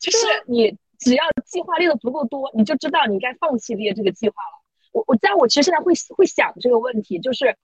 [0.00, 4.64] 就是你只要计划列的足够多，你就知道你该放弃列这个计划了。
[4.92, 7.54] 我我在我其实现在会会想这个问题，就是。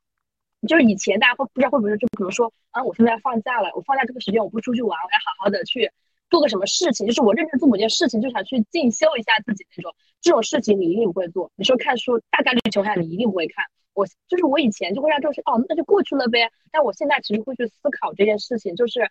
[0.66, 5.90] 就是以前大家会不知道会不会就比如说啊，我现在放假了，我放假这个时间我不出去玩，我要好好的去
[6.31, 9.94] 做个什么事情，就是我认真做某件事情，就想去进修一下自己那种。
[10.20, 11.53] 这种事情你一定不会做。
[11.55, 13.64] 你说看书，大概率情况下你一定不会看。
[13.92, 16.50] 我就是我以前就会让这种事哦，那就过去了呗。
[16.72, 19.07] 但我现在其实会去思考这件事情，就是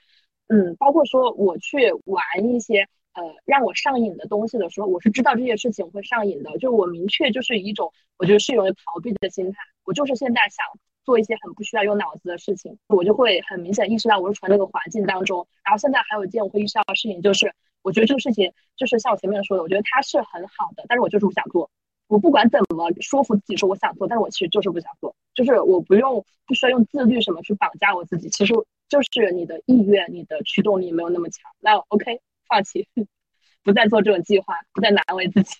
[0.48, 2.82] 嗯，包括说我去玩一些
[3.14, 10.66] 呃让我上瘾的东西的时候，我是知道这件事情会上瘾的，就我明确就是一种我觉得是有逃避的心态，我就是现在想。
[11.04, 15.48] 做一些很不需要用脑子的事情，我就会很明显意识到我是处在那个环境当中。
[15.64, 21.70] 然后现在还有一件我会意识到的事情，就是我觉得这个事情就是像我前面说的，我觉得它是很好的，但是我就是不想做。
[22.08, 25.16] 我不管怎么说服自己说我想做，但是我其实就是不想做。
[25.34, 28.54] 就是我不用不需要用自律什么去绑架我自己，其实
[28.88, 31.52] 就是你的意愿、你的驱动力没有那么强。
[31.60, 32.88] 那 OK，放弃，
[33.64, 35.56] 不再做这种计划，不再难为自己。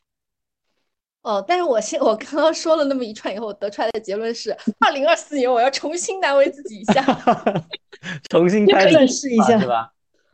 [1.24, 7.02] 哦，但是我现我刚刚说了那么一串以后，我得出来的结论是，二零二四年我要重新难为自己一下，
[8.30, 9.94] 重新开始试 一下，对吧？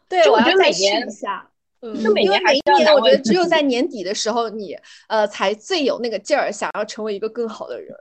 [0.10, 1.48] 对，我要再试一下。
[1.82, 4.76] 嗯，因为每一年我觉得只有在年底的时候，你
[5.08, 7.96] 呃才最有那个劲儿，想要成为一个更好的人。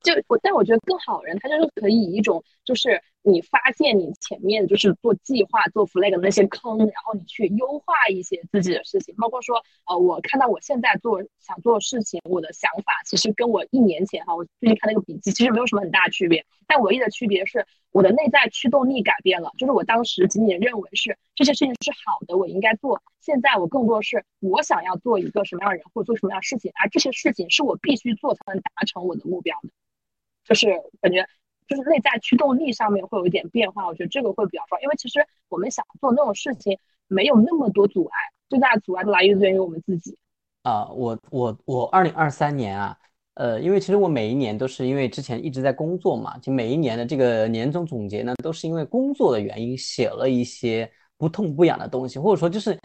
[0.00, 29.70] 就我，但我觉得更好人，他就是可以以一种，就是你发现你前面就是做计划、做 flag 那些坑，然后你去优化一些自己的事情，包括说，呃，我看到我现在做想做的事情，我的想法其实跟我一年前哈，我最近看那个笔记，其实没有什么很大区别，但唯一的区别是我的内在驱动力改变了，就是我当时仅仅认为是这些事情是好的，我应该做，现在我更多是我想要做一个什么样的人，或者做什么样的事情，而这些事情是我必须做才能达成我的目标的。
[30.44, 30.68] 就是
[31.02, 31.26] 感觉，
[31.68, 34.82] 就是内在驱动力上面会有一点变化，我觉得这个会比较重要。
[34.82, 36.76] 因为其实我们想做那种事情，
[37.06, 38.16] 没有那么多阻碍，
[38.48, 40.16] 最大的阻碍都来源于我们自己。
[40.62, 42.96] 啊，我我我二零二三年啊，
[43.34, 52.78] 呃，因为其实我每一年都是因为之前一直在工作嘛，就每一年的这个年终总结呢，都是因为工作的原因写了一些不痛不痒的东西，或者说就是。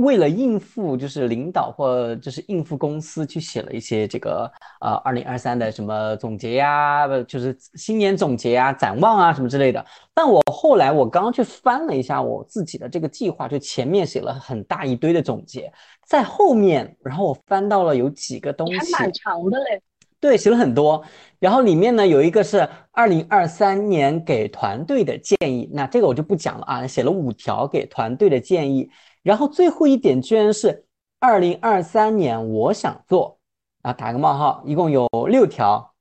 [0.00, 9.84] 为了应付就是领导或就是应付公司去写了一些这个呃二零二三的什么总结呀，就是新年总结啊、展望啊什么之类的。
[10.14, 15.72] 但我后来我刚刚去翻了一下我自己的这个计划，就前面写了很大一堆的总结，
[16.06, 19.82] 在后面，然后我翻到了有几个东西，还蛮长的嘞。
[20.18, 21.02] 对，写了很多。
[21.38, 28.90] 然后里面呢有一个是二零二三年给团队的建议，那这个我就不讲了啊，写了五条给团队的建议。
[29.22, 30.86] 然后最后一点居然是
[31.18, 33.38] 二零二三年我想做
[33.82, 35.94] 啊，打个冒号，一共有六条。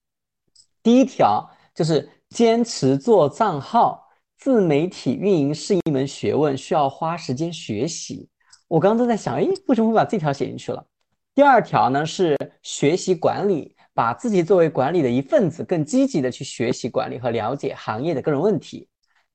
[0.81, 8.29] 第一条就是坚持做账号，自媒体运营是一门学问，需要花时间学习。
[8.67, 10.85] 我刚刚都在想，哎，为什么会把这条写进去了？
[11.33, 13.75] 第二条呢是学习管理。
[13.91, 18.87] 把自己作为管理的一份子，更积极的去学习管理和了解行业的各种问题。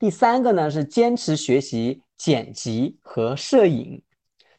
[0.05, 4.03] 第三个呢是坚持学习剪辑和摄影。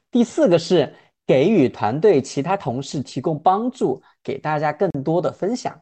[0.09, 0.91] 第四个是
[1.23, 5.79] 给予团队其他同事提供帮助，给大家更多的分享。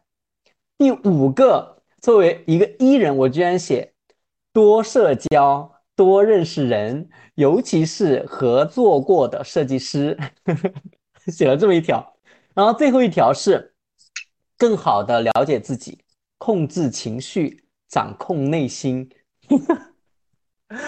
[0.76, 3.90] 第五个，作为一个 E 人，我居然写
[4.52, 10.14] 多社交，多认识人，尤其是合作过的设计师，
[11.32, 12.14] 写了这么一条。
[12.54, 13.72] 然后最后一条是。
[14.58, 15.98] 更好的了解自己，
[16.36, 19.10] 控制情绪，掌控内心，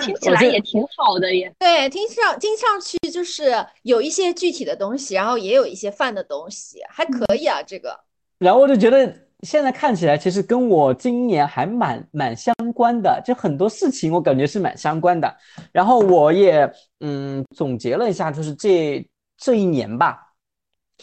[0.03, 1.55] 听起来也挺好的耶。
[1.59, 7.63] 对，听上听上去就是有一些具体的东西，然后也有一些泛的东西，还可以啊。
[7.63, 7.97] 这个，
[8.39, 15.33] 然后我就觉得现在看起来，其实跟我今年还蛮蛮相关的，就很多事情我感觉是蛮相关的。
[15.71, 16.69] 然后我也
[17.01, 20.23] 嗯总结了一下，就是这这一年吧。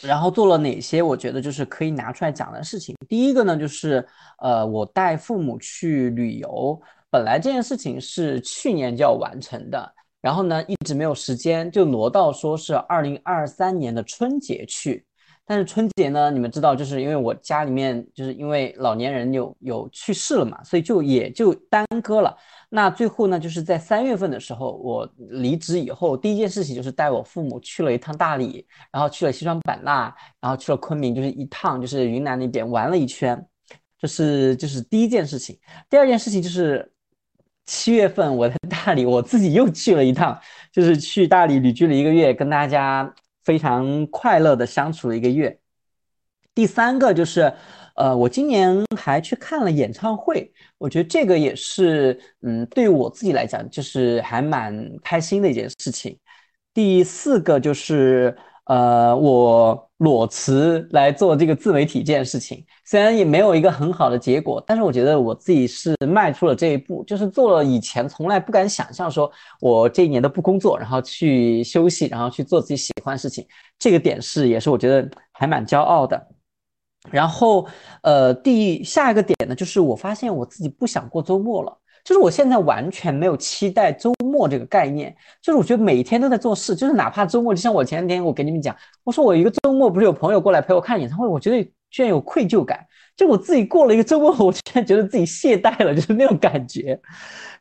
[0.02, 1.00] 然后做了哪些？
[1.00, 2.94] 我觉得就是可以拿出来讲的事情。
[3.08, 4.04] 第一个呢，就是
[4.42, 6.78] 呃，我带父母去旅游。
[7.14, 15.06] 本来这件事情是去年就要完成的，然后呢，一直没有时间，就挪到说是二零二三年的春节去。
[15.46, 22.36] 但是春节呢，你们知道，就是因为我家里面就是因为老年人有有去世了嘛，所以就也就耽搁了。
[22.68, 33.46] 那最后呢，就是在三月份的时候，我离职以后，第一件事情就是带我父母去了一趟大理，然后去了西双版纳，然后去了昆明，就是一趟就是云南那边玩了一圈，
[34.00, 35.58] 这是就是第一件事情。
[35.88, 36.90] 第二件事情就是
[37.66, 40.38] 七月份我在大理，我自己又去了一趟，
[40.72, 45.58] 就是去大理旅居了一个月，跟大家非常快乐的相处了一个月。
[46.54, 47.52] 第三个就是。
[47.96, 56.18] 呃，我今年还去看了演唱会，我觉得这个也是，嗯，对我自己来讲，就是还蛮开心的一件事情。
[56.72, 73.46] 第四个就是，呃，我裸辞来做这个自媒体这件事情，虽然也没有一个很好的结果，但是我觉得我自己是迈出了这一步，就是做了以前从来不敢想象，说我这一年都不工作，然后去休息，然后去做自己喜欢的事情，
[73.78, 76.28] 这个点是也是我觉得还蛮骄傲的。
[77.10, 77.66] 然后，
[78.02, 92.86] 呃，第下一个点呢，就是我发现我自己不想过周末了，就是我现在完全没有期待周末这个概念，就是我觉得每天都在做事，就是哪怕周末，就像我前两天我跟你们讲，我说我一个周末不是有朋友过来陪我看演唱会，我觉得居然有愧疚感，
[93.16, 97.00] 就我自己过了一个周末，我居然觉得自己懈怠了，就是那种感觉。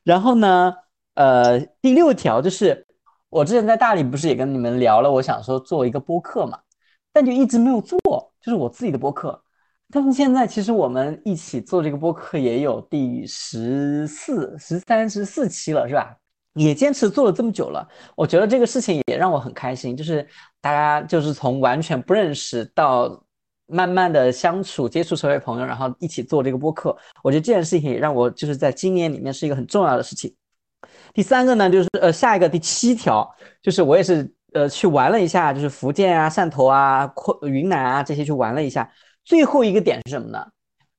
[0.03, 0.73] 然后呢，
[1.15, 2.85] 呃，第六条就是
[3.29, 6.59] 我之前在大理不是也跟你们聊了，我想说做一个播客嘛，
[7.13, 7.99] 但就一直没有做。
[8.41, 9.42] 就是我自己的播客，
[9.93, 16.17] 但是现在其实我们一起做这个播客也有第十四、十三、十四期了，是吧？
[16.55, 19.95] 也坚持做了这么久了，我觉得这个事情也让我很开心。
[19.95, 20.27] 就是
[20.59, 23.23] 大家就是从完全不认识到
[23.67, 30.35] 慢慢的相处、接触成为朋友，然后一起做这个播客，我觉得这件事情也让我就是在今年里面是一个很重要的事情。
[31.13, 33.29] 第三个呢，就是呃下一个第七条，
[33.61, 34.33] 就是我也是。
[34.53, 38.87] 呃，去玩了一下，就是福建啊、汕头啊、昆云南啊这些去玩了一下。
[39.23, 40.45] 最后一个点是什么呢？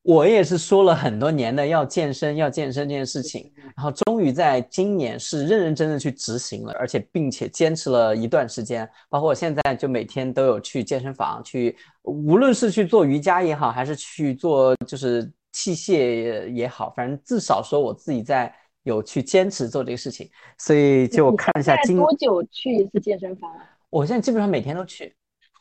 [0.03, 8.89] 我也是说了很多年的要健身、要健身这件事情，然后终于在今年是认认真真去执行了，而且并且坚持了一段时间。
[9.09, 18.55] 包括我现在就每天都有去健身房去，无论是去做瑜伽也好，还是去做就是器械也好，反正至少说我自己在。
[18.85, 23.65] 有去坚持做这个事情，所以就看一下今多久去一次健身房啊？
[23.89, 25.17] 我现在基本上每天都去，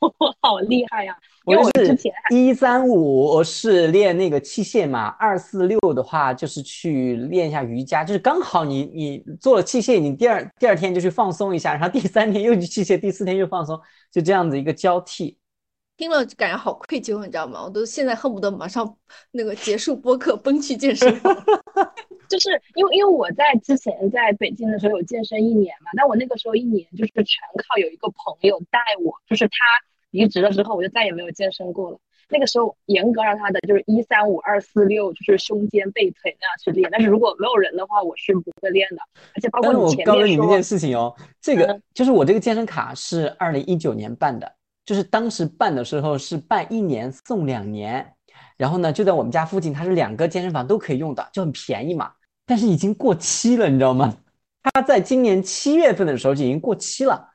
[0.42, 1.16] 好厉害呀！
[1.46, 1.98] 我是
[2.30, 13.80] 一三五是练那个器械嘛，二四六的话就是去练一下瑜伽，就是刚好你你做了器械，你第二第二天就去放松一下，然后第三天又去器械，第四天又放松，
[14.12, 15.38] 就这样子一个交替。
[15.96, 17.64] 听了感觉好愧疚，你知道吗？
[17.64, 18.98] 我都现在恨不得马上
[19.32, 21.36] 那个结束播客奔去健身房。
[22.30, 29.54] 就是因为因为我在之前在北京的时候有健身一年嘛，但我那个时候一年就是全靠有一个朋友带我，就是他
[30.14, 32.00] 离职了之后，我就再也没有健身过了。
[32.30, 36.90] 那个时候严格让他的就是一三五二四六，就是胸肩背腿那样去练。
[36.90, 38.98] 但是如果没有人的话，我是不会练的。
[39.36, 44.50] 而且包括我告诉你一件事情哦，这个就是我这个健身卡是二零一九年办的。
[44.86, 48.06] 就是当时办的时候是办一年送两年，
[48.58, 52.12] 然后呢就在我们家附近，它是两个健身房都可以用的，就很便宜嘛。
[52.46, 54.14] 但是已经过期了，你知道吗？
[54.62, 57.30] 它在今年七月份的时候就已经过期了，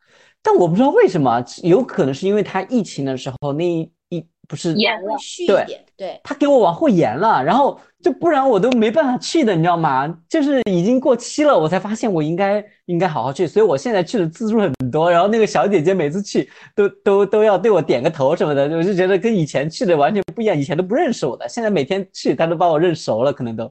[0.48, 10.08] 但我不知道为什么，有可能是因为他疫情的时候那一一不是延了，续一对点，对，他给我往后延了，然后就不然我都没办法去的，你知道吗？
[10.26, 23.70] 就是已经过期了，我才发现我应该应该好好去，所以我现在去的次数很多，然后那个小姐姐每次去都都都要对我点个头什么的，我就觉得跟以前去的完全不一样，以前都不认识我的，现在每天去她都把我认熟了，可能都。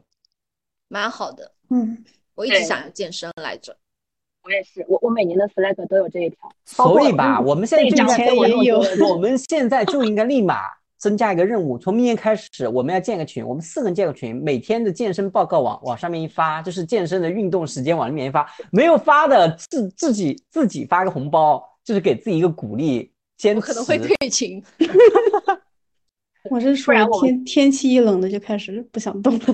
[0.89, 1.51] 蛮好的。
[1.71, 1.97] 嗯，
[2.35, 3.75] 我一直想要健身来着。
[4.47, 6.37] 我也是，我我每年的 flag 都有这一条。
[6.63, 8.79] 所以吧，我们现在就应那该我也有
[9.11, 10.61] 我们现在就应该立马
[10.97, 23.59] 增加一个任务，从明年开始，我们要建个群，我们四个人建个群，每天的健身报告往往上面一发，就是健身的运动时间往里面一发，没有发的自自己自己发个红包，就是给自己一个鼓励，坚持。
[23.59, 24.63] 我可能会退群。
[26.49, 29.45] 我是属于然我们天天气一冷的就开始不想动了。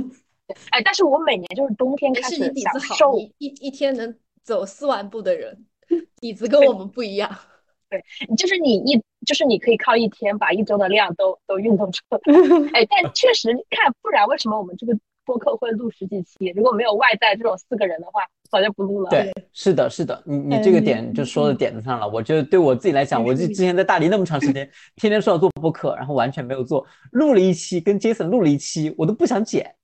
[0.70, 5.66] 哎，但是我每年就是冬天开始底子好，享受，一一天能走四万步的人，
[6.20, 7.30] 底子跟我们不一样。
[7.90, 8.04] 对
[8.36, 12.20] 就是你一就是你可以靠一天把一周的量都都运动出来。
[12.74, 16.48] 哎，但确实看，不然为什么我们这个播客会录十几期？
[16.56, 19.10] 如果没有外在这种四个人的话，早就不录了。
[19.12, 22.10] 对，是的，是的，你你这个嗯点就说到点子上了。
[22.10, 29.76] 我觉得对我自己来讲，我就之前在大理那么长时间，天天说要做播客，然后完全没有做，录了一期，跟 Jason 录了一期，我都不想剪。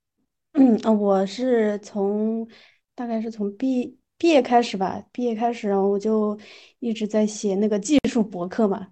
[0.54, 2.48] 嗯啊，我是从
[2.96, 6.38] 大概是从毕毕业开始吧，毕业开始，然后我就
[6.80, 8.88] 一直在写那个技术博客嘛。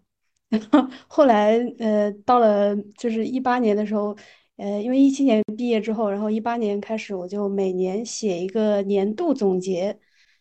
[0.49, 4.16] 然 后后来呃，到了就是一八年的时候，
[4.57, 9.99] 呃，因为一七年毕业之后，然后一八年开始，我就每年写一个年度总结，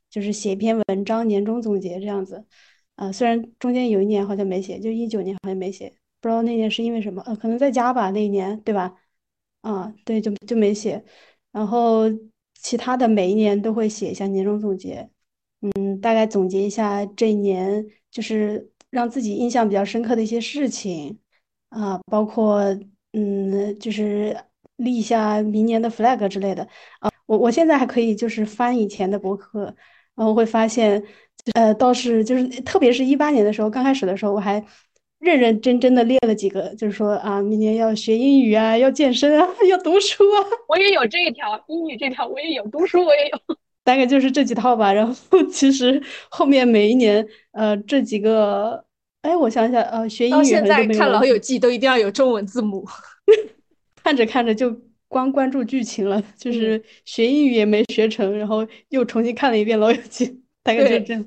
[0.09, 2.45] 就是写一篇文章，年终总结这样子。
[2.95, 5.89] 啊、虽然中间有一年好像没写，就一九年好像没写，
[6.21, 8.95] 不知道那年是因为什么，呃，可能在家吧，那一年，对吧？
[9.61, 11.03] 啊，对，就就没写。
[11.51, 12.03] 然后
[12.61, 15.09] 其他的每一年都会写一下年终总结，
[15.61, 21.17] 嗯，大概总结一下这一年就是让自己印象比较深刻的一些事情
[21.69, 22.61] 啊，包括
[23.13, 24.35] 嗯，就是
[24.77, 26.67] 立一下明年的 flag 之类的
[26.99, 27.09] 啊。
[27.25, 29.65] 我我现在还可以就是翻以前的博客，
[30.15, 31.03] 然后会发现，
[31.55, 34.63] 呃，倒是就是特别是一八年的时候，刚开始的时候，我还
[35.19, 40.45] 认认真真的列了几个，就是说啊，明年要学英语啊，要健身啊， 要读书啊。
[40.67, 43.39] 我也有这一条，英语这条我也有，读书我也有。
[43.83, 44.91] 大概就是这几套吧。
[44.91, 48.83] 然后其实后面每一年，呃，这几个，
[49.21, 52.85] 哎，我想想，呃，学英语到现在看《老友记》都一定要有中文字母。
[54.03, 54.73] 看着看着就
[55.07, 60.27] 光关注剧情了，嗯就是学英语也没学成，然后又重新看了一遍《老友记》，
[60.63, 61.25] 大概就对这样。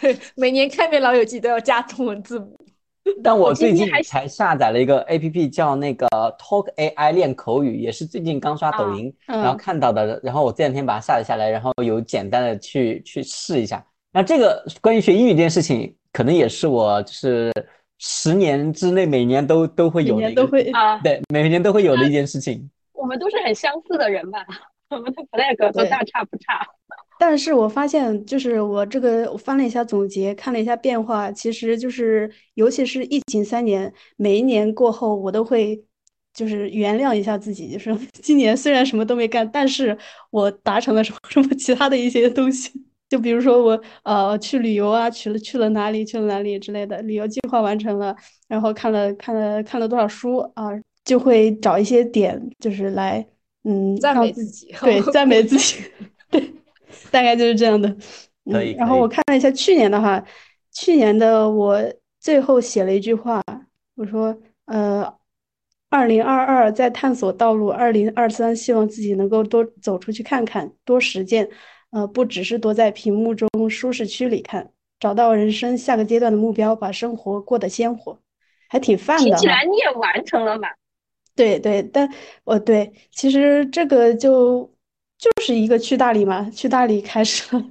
[0.00, 2.56] 对，每年看一遍《老友记》都要加中文字母。
[3.22, 6.06] 但我最近才下载了一个 APP，叫那个
[6.38, 10.20] Talk AI 练口语，也是最近刚刷抖啊音，然后嗯看到的。
[10.22, 13.84] 然后我这两天把它下载下来，然后有简单的去去试一下。
[14.12, 17.52] 那这个关于学英语这件事情，可能也是我就是
[17.98, 22.68] 十年之内每年都都会有的一个，年都会，啊，对，每年都会有的一件事情。
[22.92, 24.44] 我们都是很相似的人吧？
[24.90, 26.66] 我们的 flag 都大差不差。
[27.20, 35.84] 但是我发现，就是我这个我翻了一下总结，看了一下变化，其实就是尤其是疫情三年，每一年过后，我都会
[36.32, 39.96] 就是原谅一下自己，就是 今年虽然什么都没干，但是
[40.30, 42.72] 我达成了什么 什么其他的一些东西，
[43.10, 48.16] 就比如说我呃去旅游啊，去了去了哪里，去了哪里之类的，旅游计划完成了，
[48.48, 50.70] 然后看了看了看了多少书啊，
[51.04, 53.28] 就会找一些点，就是来
[53.64, 55.76] 嗯赞美自己对，赞美自己，
[56.30, 56.50] 对，
[57.10, 57.88] 大概就是这样的。
[58.44, 60.24] 可以嗯，然后我看了一下去年的话，
[60.72, 61.80] 去年的我
[62.18, 63.42] 最后写了一句话，
[63.96, 65.14] 我说，呃，
[65.88, 71.48] 二零二二在探索道路，二零二三希望自己能够多走出去看看，多实践，
[71.90, 78.18] 呃，不只是躲在屏幕中舒适区里看，找到人生下个阶段的目标，把生活过得鲜活，
[78.68, 79.46] 还挺泛听起。
[79.46, 80.68] 来你也完成了嘛？
[81.36, 82.08] 对对，但
[82.44, 84.72] 我对，其实这个就
[85.20, 87.62] 就是一个去大理嘛，去大理开始了，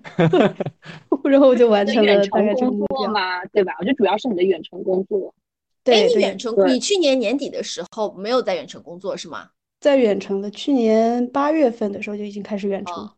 [1.30, 2.97] 然后我就完成了大概这个工目标。
[2.97, 3.76] 作嘛，对吧？
[3.80, 5.34] 我觉得主要是你的远程工作。
[5.86, 9.50] 哎，对对，你远程，对你去年年底的时候没有在远程工作是吗？
[9.80, 13.12] 在远程的，去年八月份的时候就已经开始远程哦，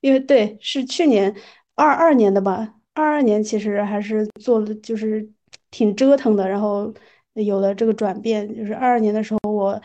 [0.00, 1.32] 因为对，是去年
[1.76, 5.28] 二二年的吧，二二年其实还是做了，就是
[5.70, 6.92] 挺折腾的，然后
[7.34, 9.80] 有了这个转变，就是二二年的时候我，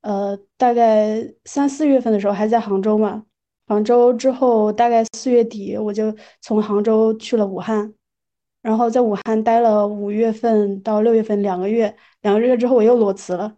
[0.00, 3.22] 呃，大概三四月份的时候还在杭州嘛，
[3.66, 7.92] 杭州之后大概四月底我就从杭州去了武汉，
[8.62, 13.56] 然后在武汉待了五月份到六月份两个月，两个月之后我又裸辞了。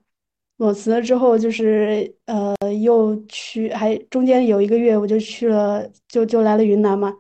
[0.59, 7.13] 裸辞了之后，就是呃，又去，还中间有一个月，我就去了，就就来了云南嘛，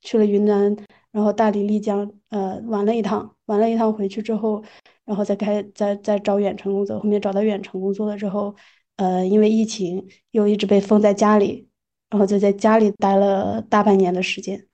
[0.00, 0.76] 去了云南，
[1.10, 4.62] 然后大理、丽江，呃，玩了一趟，玩了一趟回去之后，
[5.04, 8.54] 然后再开，再再找远程工作，后面找到远程工作了之后，
[8.94, 11.68] 呃，因为疫情又一直被封在家里，
[12.14, 14.64] 然后就在家里待了大半年的时间，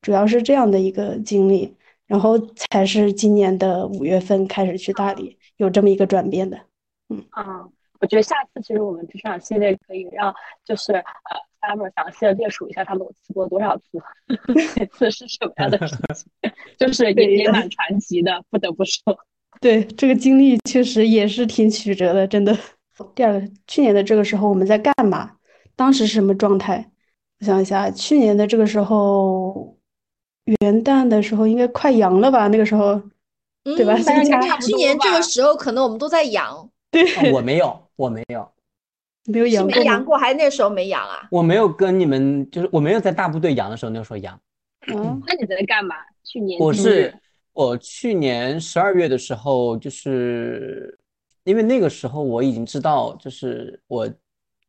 [0.00, 6.56] 主要是这样的一个经历，然后才是今年的五月份开始去大理，有这么一个转变的。
[7.08, 7.66] 嗯啊，
[7.98, 10.32] 我觉得下次其实我们职场系列可以让
[10.64, 11.02] 就是呃
[11.60, 13.98] ，Summer 详细的列数一下他裸辞过多少次，
[14.78, 19.02] 每次是什么样的事情， 就是也也蛮 传奇的，不得不说。
[19.60, 22.56] 对，这个经历确实也是挺曲折的，真的。
[23.16, 25.38] 第二个，去年的这个时候我们在干嘛？
[25.76, 26.90] 当时是什么状态？
[27.40, 29.76] 我想一下，去年的这个时候，
[30.60, 32.48] 元旦的时候应该快阳了吧？
[32.48, 33.00] 那个时候，
[33.64, 33.96] 对吧？
[33.96, 36.68] 去年这个时候可能我们都在阳。
[36.90, 38.48] 对，我没有，我没有，
[39.26, 41.26] 没有阳过，没阳过，还是那时候没阳啊？
[41.30, 44.38] 我没有跟你们，就是我没有在大部队阳的时候，那时候阳。
[44.88, 45.96] 嗯，那你在干嘛？
[46.24, 47.12] 去年我是
[47.52, 50.96] 我去年十二月的时候，就是
[51.44, 54.08] 因为那个时候我已经知道，就是我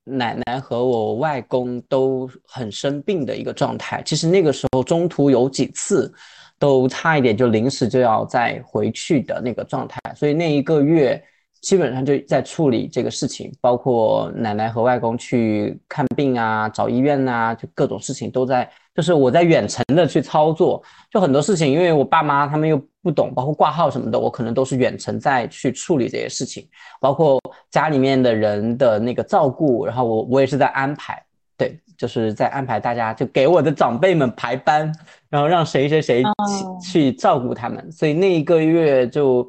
[0.04, 4.02] 奶奶和我外公都很生病的一个状态。
[4.06, 6.14] 其实那个时候中途有几次
[6.58, 11.24] 都差一点就临时就要再回去的那个状态，所以那一个月。
[11.64, 26.68] 基本上就在处理这个事情，包括奶奶和外公去看病啊、找医院呐，就各种事情都在，就是我在远程的去操作，就很多事情，因为我爸妈他们又不懂，包括挂号什么的，我可能都是远程在去处理这些事情，
[27.00, 27.40] 包括
[27.70, 31.24] 家里面的人的那个照顾，然后我我也是在安排，
[31.56, 34.92] 对，就是在安排大家就给我的长辈们排班，
[35.30, 39.48] 然后让谁谁谁去去照顾他们，所以那一个月就。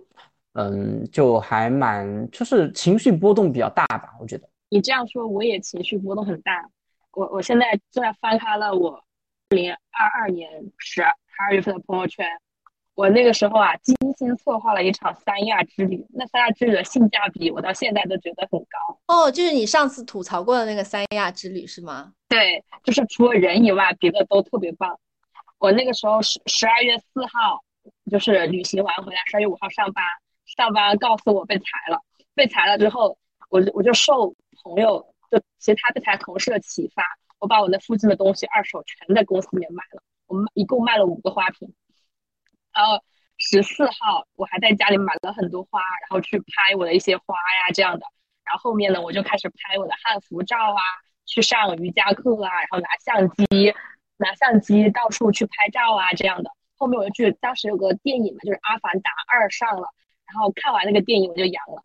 [0.57, 4.49] 嗯，就还蛮，就是情绪波动比较大吧，我觉得。
[4.69, 6.65] 你这样说，我也情绪波动很大。
[7.11, 8.91] 我我现在正在翻开了我
[9.49, 10.49] 二零二二年
[10.79, 12.25] 十二十二月份的朋友圈，
[12.95, 16.07] 我那个时候啊，精心策划了一场三亚之旅。
[16.11, 18.99] 那三亚之旅的性价比，我到现在都觉得很高。
[19.09, 22.12] 哦，就是你上次吐槽过的那个三亚之旅是吗？
[22.28, 24.99] 对，就是除了人以外，别的都特别棒。
[25.59, 27.64] 我那个时候十十二月四号
[28.11, 30.05] 就是旅行完回来，十二月五号上班。
[30.45, 32.01] 上班告诉我被裁了，
[32.34, 33.18] 被裁了之后，
[33.49, 34.32] 我我就受
[34.62, 37.03] 朋友就其他被裁同事的启发，
[37.40, 41.68] 我把我那附近的东西二手全在公司里面卖了，我们一共卖了五个花瓶。
[42.75, 43.03] 然后
[43.39, 48.05] 十四号我还在家里买了很多花，然后去拍我的一些花呀这样的。
[48.45, 50.83] 然后后面呢，我就开始拍我的汉服照啊，
[51.25, 53.75] 去上瑜伽课啊，然后拿相机
[54.16, 56.51] 拿相机到处去拍照啊这样的。
[56.77, 59.89] 后面我就去，当时有个电影嘛，就是《阿凡达二》上了。
[60.27, 61.83] 然后看完那个电影我就阳了，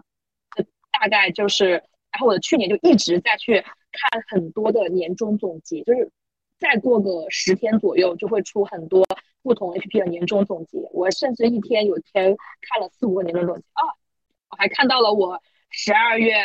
[0.56, 1.72] 就大概就是，
[2.12, 6.10] 然后我的去年就一直在去看很多的年终总结，就是
[6.58, 9.06] 再过个十天左右就会出很多
[9.50, 10.78] 不同 APP 的年终总结。
[10.93, 13.82] 我甚至一天有天看了四五个年终总结啊！
[14.52, 15.41] 我还看到了我
[15.72, 16.36] 十二月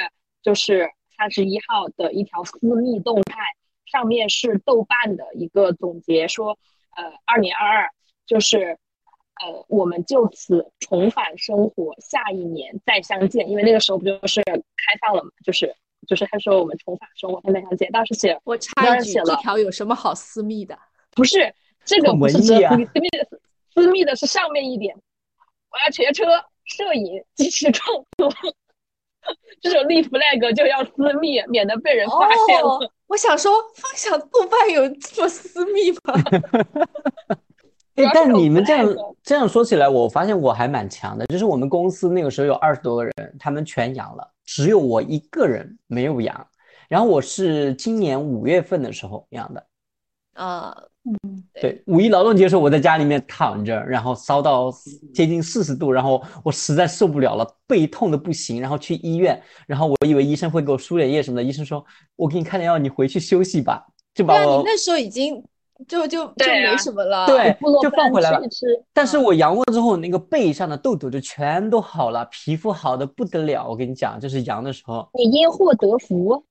[0.42, 0.88] 就是
[1.18, 3.42] 三十一号的一条私密动态，
[3.84, 6.58] 上面是豆瓣的一个总结，说
[6.96, 7.90] 呃，二零二二
[8.24, 8.78] 就是。
[9.42, 13.50] 呃，我们就此重返生活，下一年再相见。
[13.50, 15.74] 因为那个时候不就是开放了嘛，就是
[16.06, 17.90] 就是他说我们重返生活，再相见。
[17.90, 20.78] 当时写我插一句，这条有什么好私密的？
[21.10, 21.52] 不是
[21.84, 23.28] 这个不是私密，私密的
[23.74, 24.94] 私密的是上面一点。
[24.94, 26.24] 我要学车、
[26.64, 28.32] 摄影、即时创作，
[29.60, 32.90] 这种立 flag 就要私密，免得被人发现了。
[33.06, 36.14] 我想说，分享豆瓣有这么私密吗？
[37.96, 41.26] 哎，但你们这样这样说起来，我发现我还蛮强的。
[41.26, 46.48] 就是我们公司那个时候有二十多个人，他们全阳了，只有我一个人没有阳。
[46.88, 49.66] 然后我是今年五月份的时候阳的。
[50.32, 54.72] 啊，嗯，对，五一劳动节的时候我在家里面躺着，然后烧到
[55.12, 59.40] 接近四十度，然后我实在受不了了，背痛的不行，然后去医院。
[59.66, 61.84] 然后我以为医生会给我输点液什么的，医生说
[62.16, 64.58] ：“我给你开点药，你回去休息吧。”就把我。
[64.58, 65.42] 你那时候已经。
[65.88, 68.40] 就就就没什么了，对，就放回来了。
[68.92, 73.68] 但是我阳过之后，那个背上的痘痘就全都好了，皮肤好的不得了。
[73.68, 76.44] 我跟你讲，就是阳的时候，你因祸得福。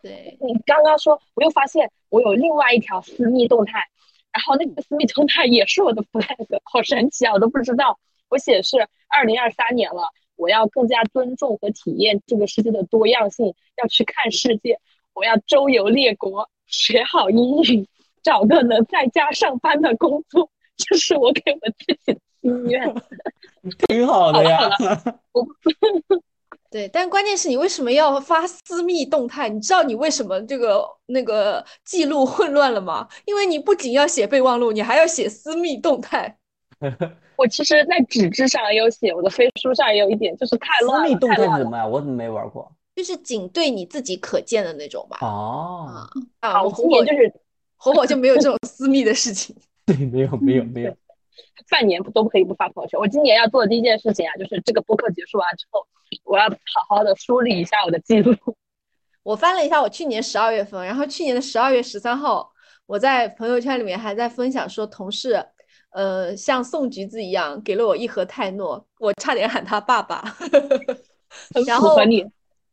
[0.00, 3.80] 对你刚刚说，我又发现我有另外一条私密动态，
[4.32, 7.32] 然后那个私密动态也是我的 flag， 好神奇啊！
[7.32, 7.98] 我都不知道，
[8.28, 14.78] 我写是二零二三年了，我要更加尊重和体验这个世界的多样性，要去看世界，
[15.14, 17.88] 我要周游列国，学好英语。
[18.20, 22.94] 找个能在家上班的工作，这是我给我自己的心愿。
[23.88, 24.68] 挺好的呀。
[24.78, 26.20] 对
[26.70, 29.48] 对，但关键是你为什么要发私密动态？
[29.48, 33.08] 你知道你为什么这个那个记录混乱了吗？
[33.24, 36.36] 因为你不仅要写备忘录，你还要写私密动态。
[37.36, 41.08] 我其实，在纸质上也有写，我的飞书上也有一点，就是太乱了。
[41.08, 41.86] 私密动态是什么呀？
[41.86, 42.70] 我怎么没玩过？
[42.94, 45.18] 就是仅对你自己可见的那种吧。
[45.20, 46.08] 哦，
[46.40, 47.32] 啊，好，我今年就是
[47.76, 49.56] 火火就没有这种私密的事情。
[49.86, 50.94] 对，没有没有没有。
[51.70, 52.98] 半年不都不可以不发朋友圈。
[52.98, 55.86] 我今年要做的第一件事情啊，就是这个播客结束完之后，
[56.28, 58.34] 我要好好的梳理一下我的记录。
[59.22, 62.50] 我翻了一下我去年十二月份，然后去年的十二月十三号，
[62.86, 65.44] 我在朋友圈里面还在分享说，同事
[65.90, 70.22] 呃像送橘子一样给了我一盒泰诺，我差点喊他爸爸。
[71.54, 72.24] 很然后你。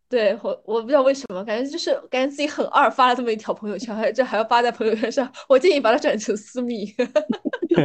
[0.07, 5.29] 对我，我不知道为什么，感觉就是感觉自己很二，发了这么一条朋友圈，还这还要发在朋友圈上。
[5.49, 6.85] 我建议把它转成私密。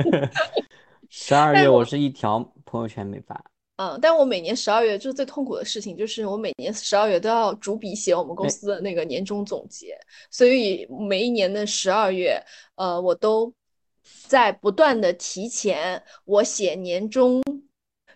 [1.09, 3.43] 十二月我是一条朋友圈没发。
[3.81, 9.99] 嗯，但我每年十二月就是最痛苦的事情，就是我每年十二月都要逐笔写我们公哎司的那个年终总结，
[10.31, 12.39] 所以每一年的十二月，
[12.74, 13.51] 呃，我都
[14.26, 17.41] 在不断的提前我写年终，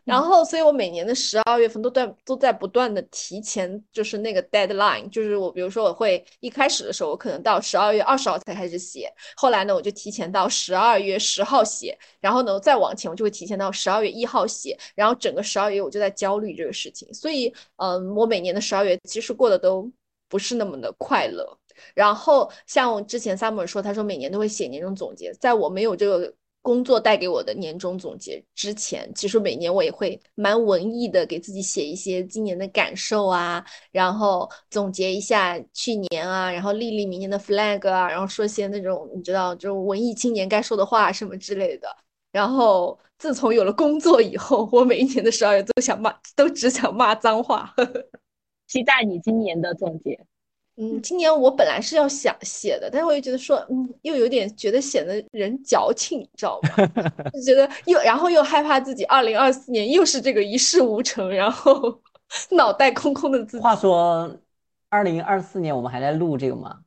[0.04, 19.90] 然后，所以我每年的十二月份都在都在不断的提前，就是那个 deadline，就是我比如说我会一开始的时候，我可能到十二月二十号才开始写，后来呢，我就提前到十二月十号写，然后呢，再往前我就会提前到十二月一号写，然后整个十二月我就在焦虑这个事情，所以，嗯，我每年的十二月其实过得都
[20.28, 21.58] 不是那么的快乐。
[21.94, 26.32] 然后像之前 Summer 说，他说每年都会写年终总结，在我没有这个
[26.64, 41.86] 工作带给我的年终总结之前，其实每年我也会蛮文艺的，给自己写一些今年的感受啊，然后总结一下去年啊，然后立立明年的 flag 啊，然后说些那种你知道，就文艺青年该说的话什么之类的。
[42.32, 47.74] 然后自从有了工作以后，我每一年的十二月都想骂，都只想骂脏话。
[48.66, 50.18] 期待你今年的总结。
[50.76, 56.86] 嗯，今年我本来是要想写的，但是我又觉得说，嗯，又有点觉得显得人矫情，你知道吗？
[57.32, 62.00] 就觉得又，然后又害怕自己二零二四年又是这个一事无成，然后
[62.50, 63.62] 脑袋空空的自己。
[63.62, 64.36] 话说，
[64.88, 66.78] 二零二四年我们还在录这个吗？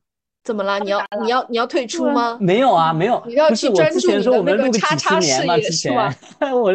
[0.44, 0.78] 怎么了？
[0.80, 2.38] 你要你要你要退出吗？
[2.40, 3.22] 没有啊，没有。
[3.26, 6.10] 你要去专注你的那个叉叉事业是吗？
[6.38, 6.72] 前 我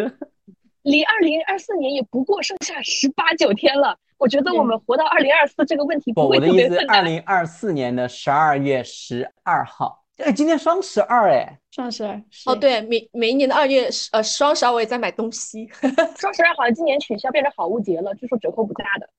[0.84, 6.96] 离二零二四年也不过剩下十八九天了，我觉得我们活到二零二四这个问题不，不会我的意思，特别困难。
[6.96, 12.16] 二零二四年的十二月十二号，哎，今天双十二哎，双十二
[12.46, 15.68] 哦，对，每每一年的二月十呃双十二我也在买东西，
[16.18, 19.10] 双十二好像今年取消变成好物节了，据说折扣不大的。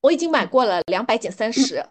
[0.00, 1.84] 我已经买过了，两百减三十。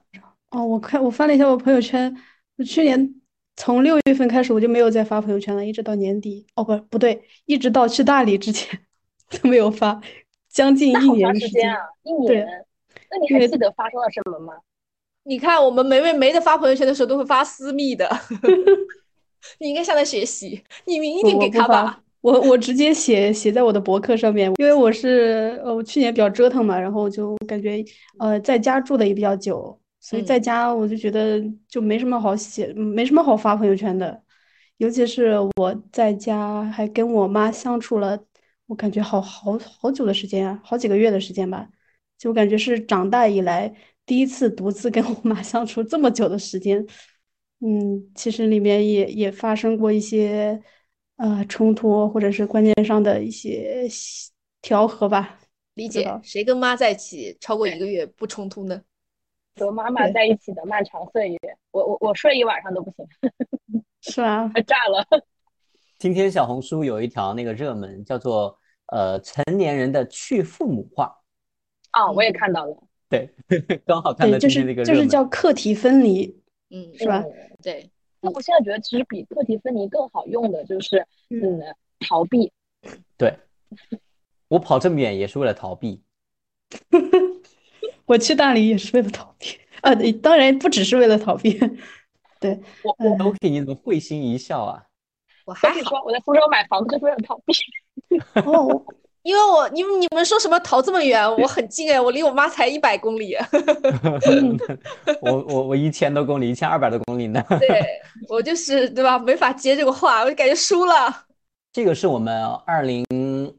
[0.51, 2.15] 哦，我看我翻了一下我朋友圈，
[2.57, 3.15] 我去年
[3.57, 6.47] 从六月份开始我就没有再发朋友圈了，一直到年底。
[6.55, 8.79] 哦，不不对，一直到去大理之前
[9.41, 10.01] 都没有发，
[10.51, 11.73] 将近一年时间。
[11.73, 12.45] 啊，一年。
[13.09, 14.53] 那你还记得发生了什么吗？
[15.23, 18.09] 你看，我们梅梅没得发朋友圈的时候都会发私密的，
[19.59, 22.01] 你应该向他学习，你明一点给他吧。
[22.21, 27.83] 我我直接写写在我的博客上面，因为我是呃我去年比较折腾嘛，然后就感觉
[28.19, 34.21] 呃在家住的也比较久，所以在嗯家我就觉得就没什么好写，没什么好发朋友圈的，
[34.77, 38.17] 尤其是我在家还跟我妈相处了，
[38.71, 41.67] 我感觉好好好久的时间啊，好几个月的时间吧，
[42.17, 46.87] 就感觉是长大以来第一次独自 跟我妈相处这么久的时间。
[47.59, 50.57] 嗯，其实里面也也发生过一些
[51.17, 53.85] 呃冲突，或者是观念上的一些
[54.61, 55.37] 调和吧。
[55.73, 58.81] 理解，谁跟妈在一起超过一个月不冲突呢？
[59.59, 61.39] 和妈妈在一起的漫长岁月，
[61.71, 63.05] 我我我睡一晚上都不行，
[63.99, 65.05] 是啊， 还炸了。
[65.97, 68.57] 今天小红书有一条那个热门叫做
[68.91, 71.17] 呃成年人的去父母化，
[71.91, 72.77] 啊，我也看到了，
[73.09, 73.29] 对，
[73.85, 75.07] 刚好看到就是那个就是。
[75.07, 76.39] 叫课题分离，
[76.69, 77.19] 嗯，是吧？
[77.25, 77.33] 嗯
[77.63, 77.89] 对，
[78.21, 81.59] 那我现在觉得其实比课题分离更好用的就是，嗯，
[82.07, 82.51] 逃避。
[83.17, 83.37] 对，
[84.47, 86.01] 我跑这么远也是为了逃避。
[88.05, 91.57] 我去大理也是为了逃避，啊，当然不只是为了逃避，
[92.39, 94.85] 对，我嗯我 OK，你怎么会心一笑啊？
[95.45, 97.53] 我还好，跟你说，我在苏州买房子就是为了逃避。
[98.45, 98.83] 哦，
[99.23, 103.35] 因为我你们你们说什么逃这么远，我很近哎，我离我妈才一百公里。
[105.21, 107.43] 我我我一千多公里，一千二百多公里呢。
[107.59, 107.83] 对
[108.29, 109.17] 我就是对吧？
[109.19, 111.25] 没法接这个话，我就感觉输了。
[111.71, 113.05] 这个是我们二零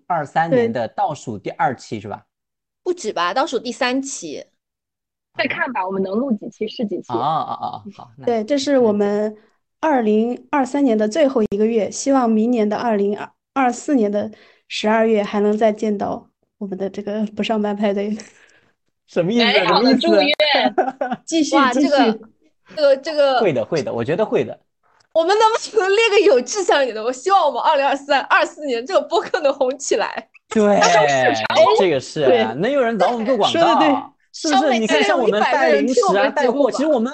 [0.06, 2.22] 二三年的倒数第二期是吧？
[2.82, 4.44] 不止吧，倒数第三期。
[5.38, 7.18] 再看吧，我们能录几期是几期啊。
[7.18, 7.82] 啊啊！
[7.96, 9.34] 好，对，这是我们
[9.82, 14.30] 二零二三年的最后一个月，希望明年的二零二二四年的
[14.68, 18.16] 十二月还能再见到我们的这个不上班派对。
[19.08, 19.44] 什么意思？
[19.44, 19.94] 美好什么意思？
[19.94, 20.32] 的祝愿。
[21.26, 21.88] 继续哇，继续。
[21.88, 22.18] 这个
[22.76, 24.56] 这个这个，会的，会的，我觉得会的。
[25.12, 27.02] 我们能不能列个有志向一点的？
[27.02, 30.28] 我希望我们二零二三、二四年这个播客能红起来。
[30.48, 30.80] 对，
[31.80, 34.78] 这个是对能有人找我们做广说得对告，是不是？
[34.78, 37.12] 你看，这里有100像我们带个人零食啊、听我们带货，其实我们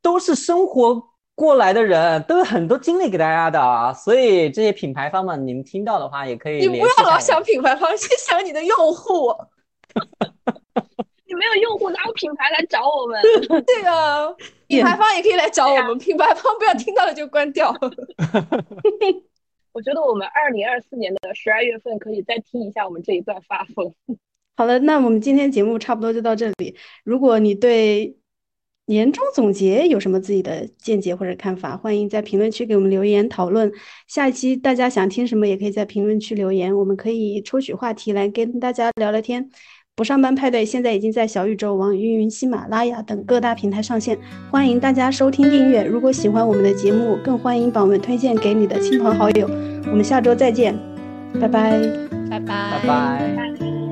[0.00, 1.02] 都是生活
[1.38, 3.92] 过来的人，都有很多经历给大家的啊。
[3.94, 9.32] 所以这些品牌方们，你们听到的话，也可以你不要老想品牌方， 先想你的用户。
[11.26, 13.22] 你没有用户，哪有品牌来找我们？
[13.64, 14.26] 对啊，
[14.66, 17.72] 品牌方也可以来找我们，品牌方不要听到了就关掉。
[19.72, 23.94] 我觉得我们二零二四年的十二月份可以再听一下我们这一段发疯。
[24.56, 26.76] 好了，那我们今天节目差不多就到这里。
[27.04, 28.16] 如果你对
[28.88, 33.70] 年终总结有什么自己的见解或者看法，欢迎在评论区给我们留言讨论。
[34.06, 39.50] 下一期大家想听什么，也可以在评论区留言，我们可以抽取话题来跟大家聊聊天。
[39.94, 44.16] 不上班派对现在已经在小宇宙、网易云、喜马拉雅等各大平台上线，
[44.50, 45.84] 欢迎大家收听订阅。
[45.84, 49.46] 如果喜欢我们的节目，更欢迎把我们推荐给你的亲朋好友。
[49.90, 50.74] 我们下周再见，
[51.38, 51.78] 拜拜。
[52.30, 53.34] 拜拜拜拜。
[53.36, 53.87] 拜拜。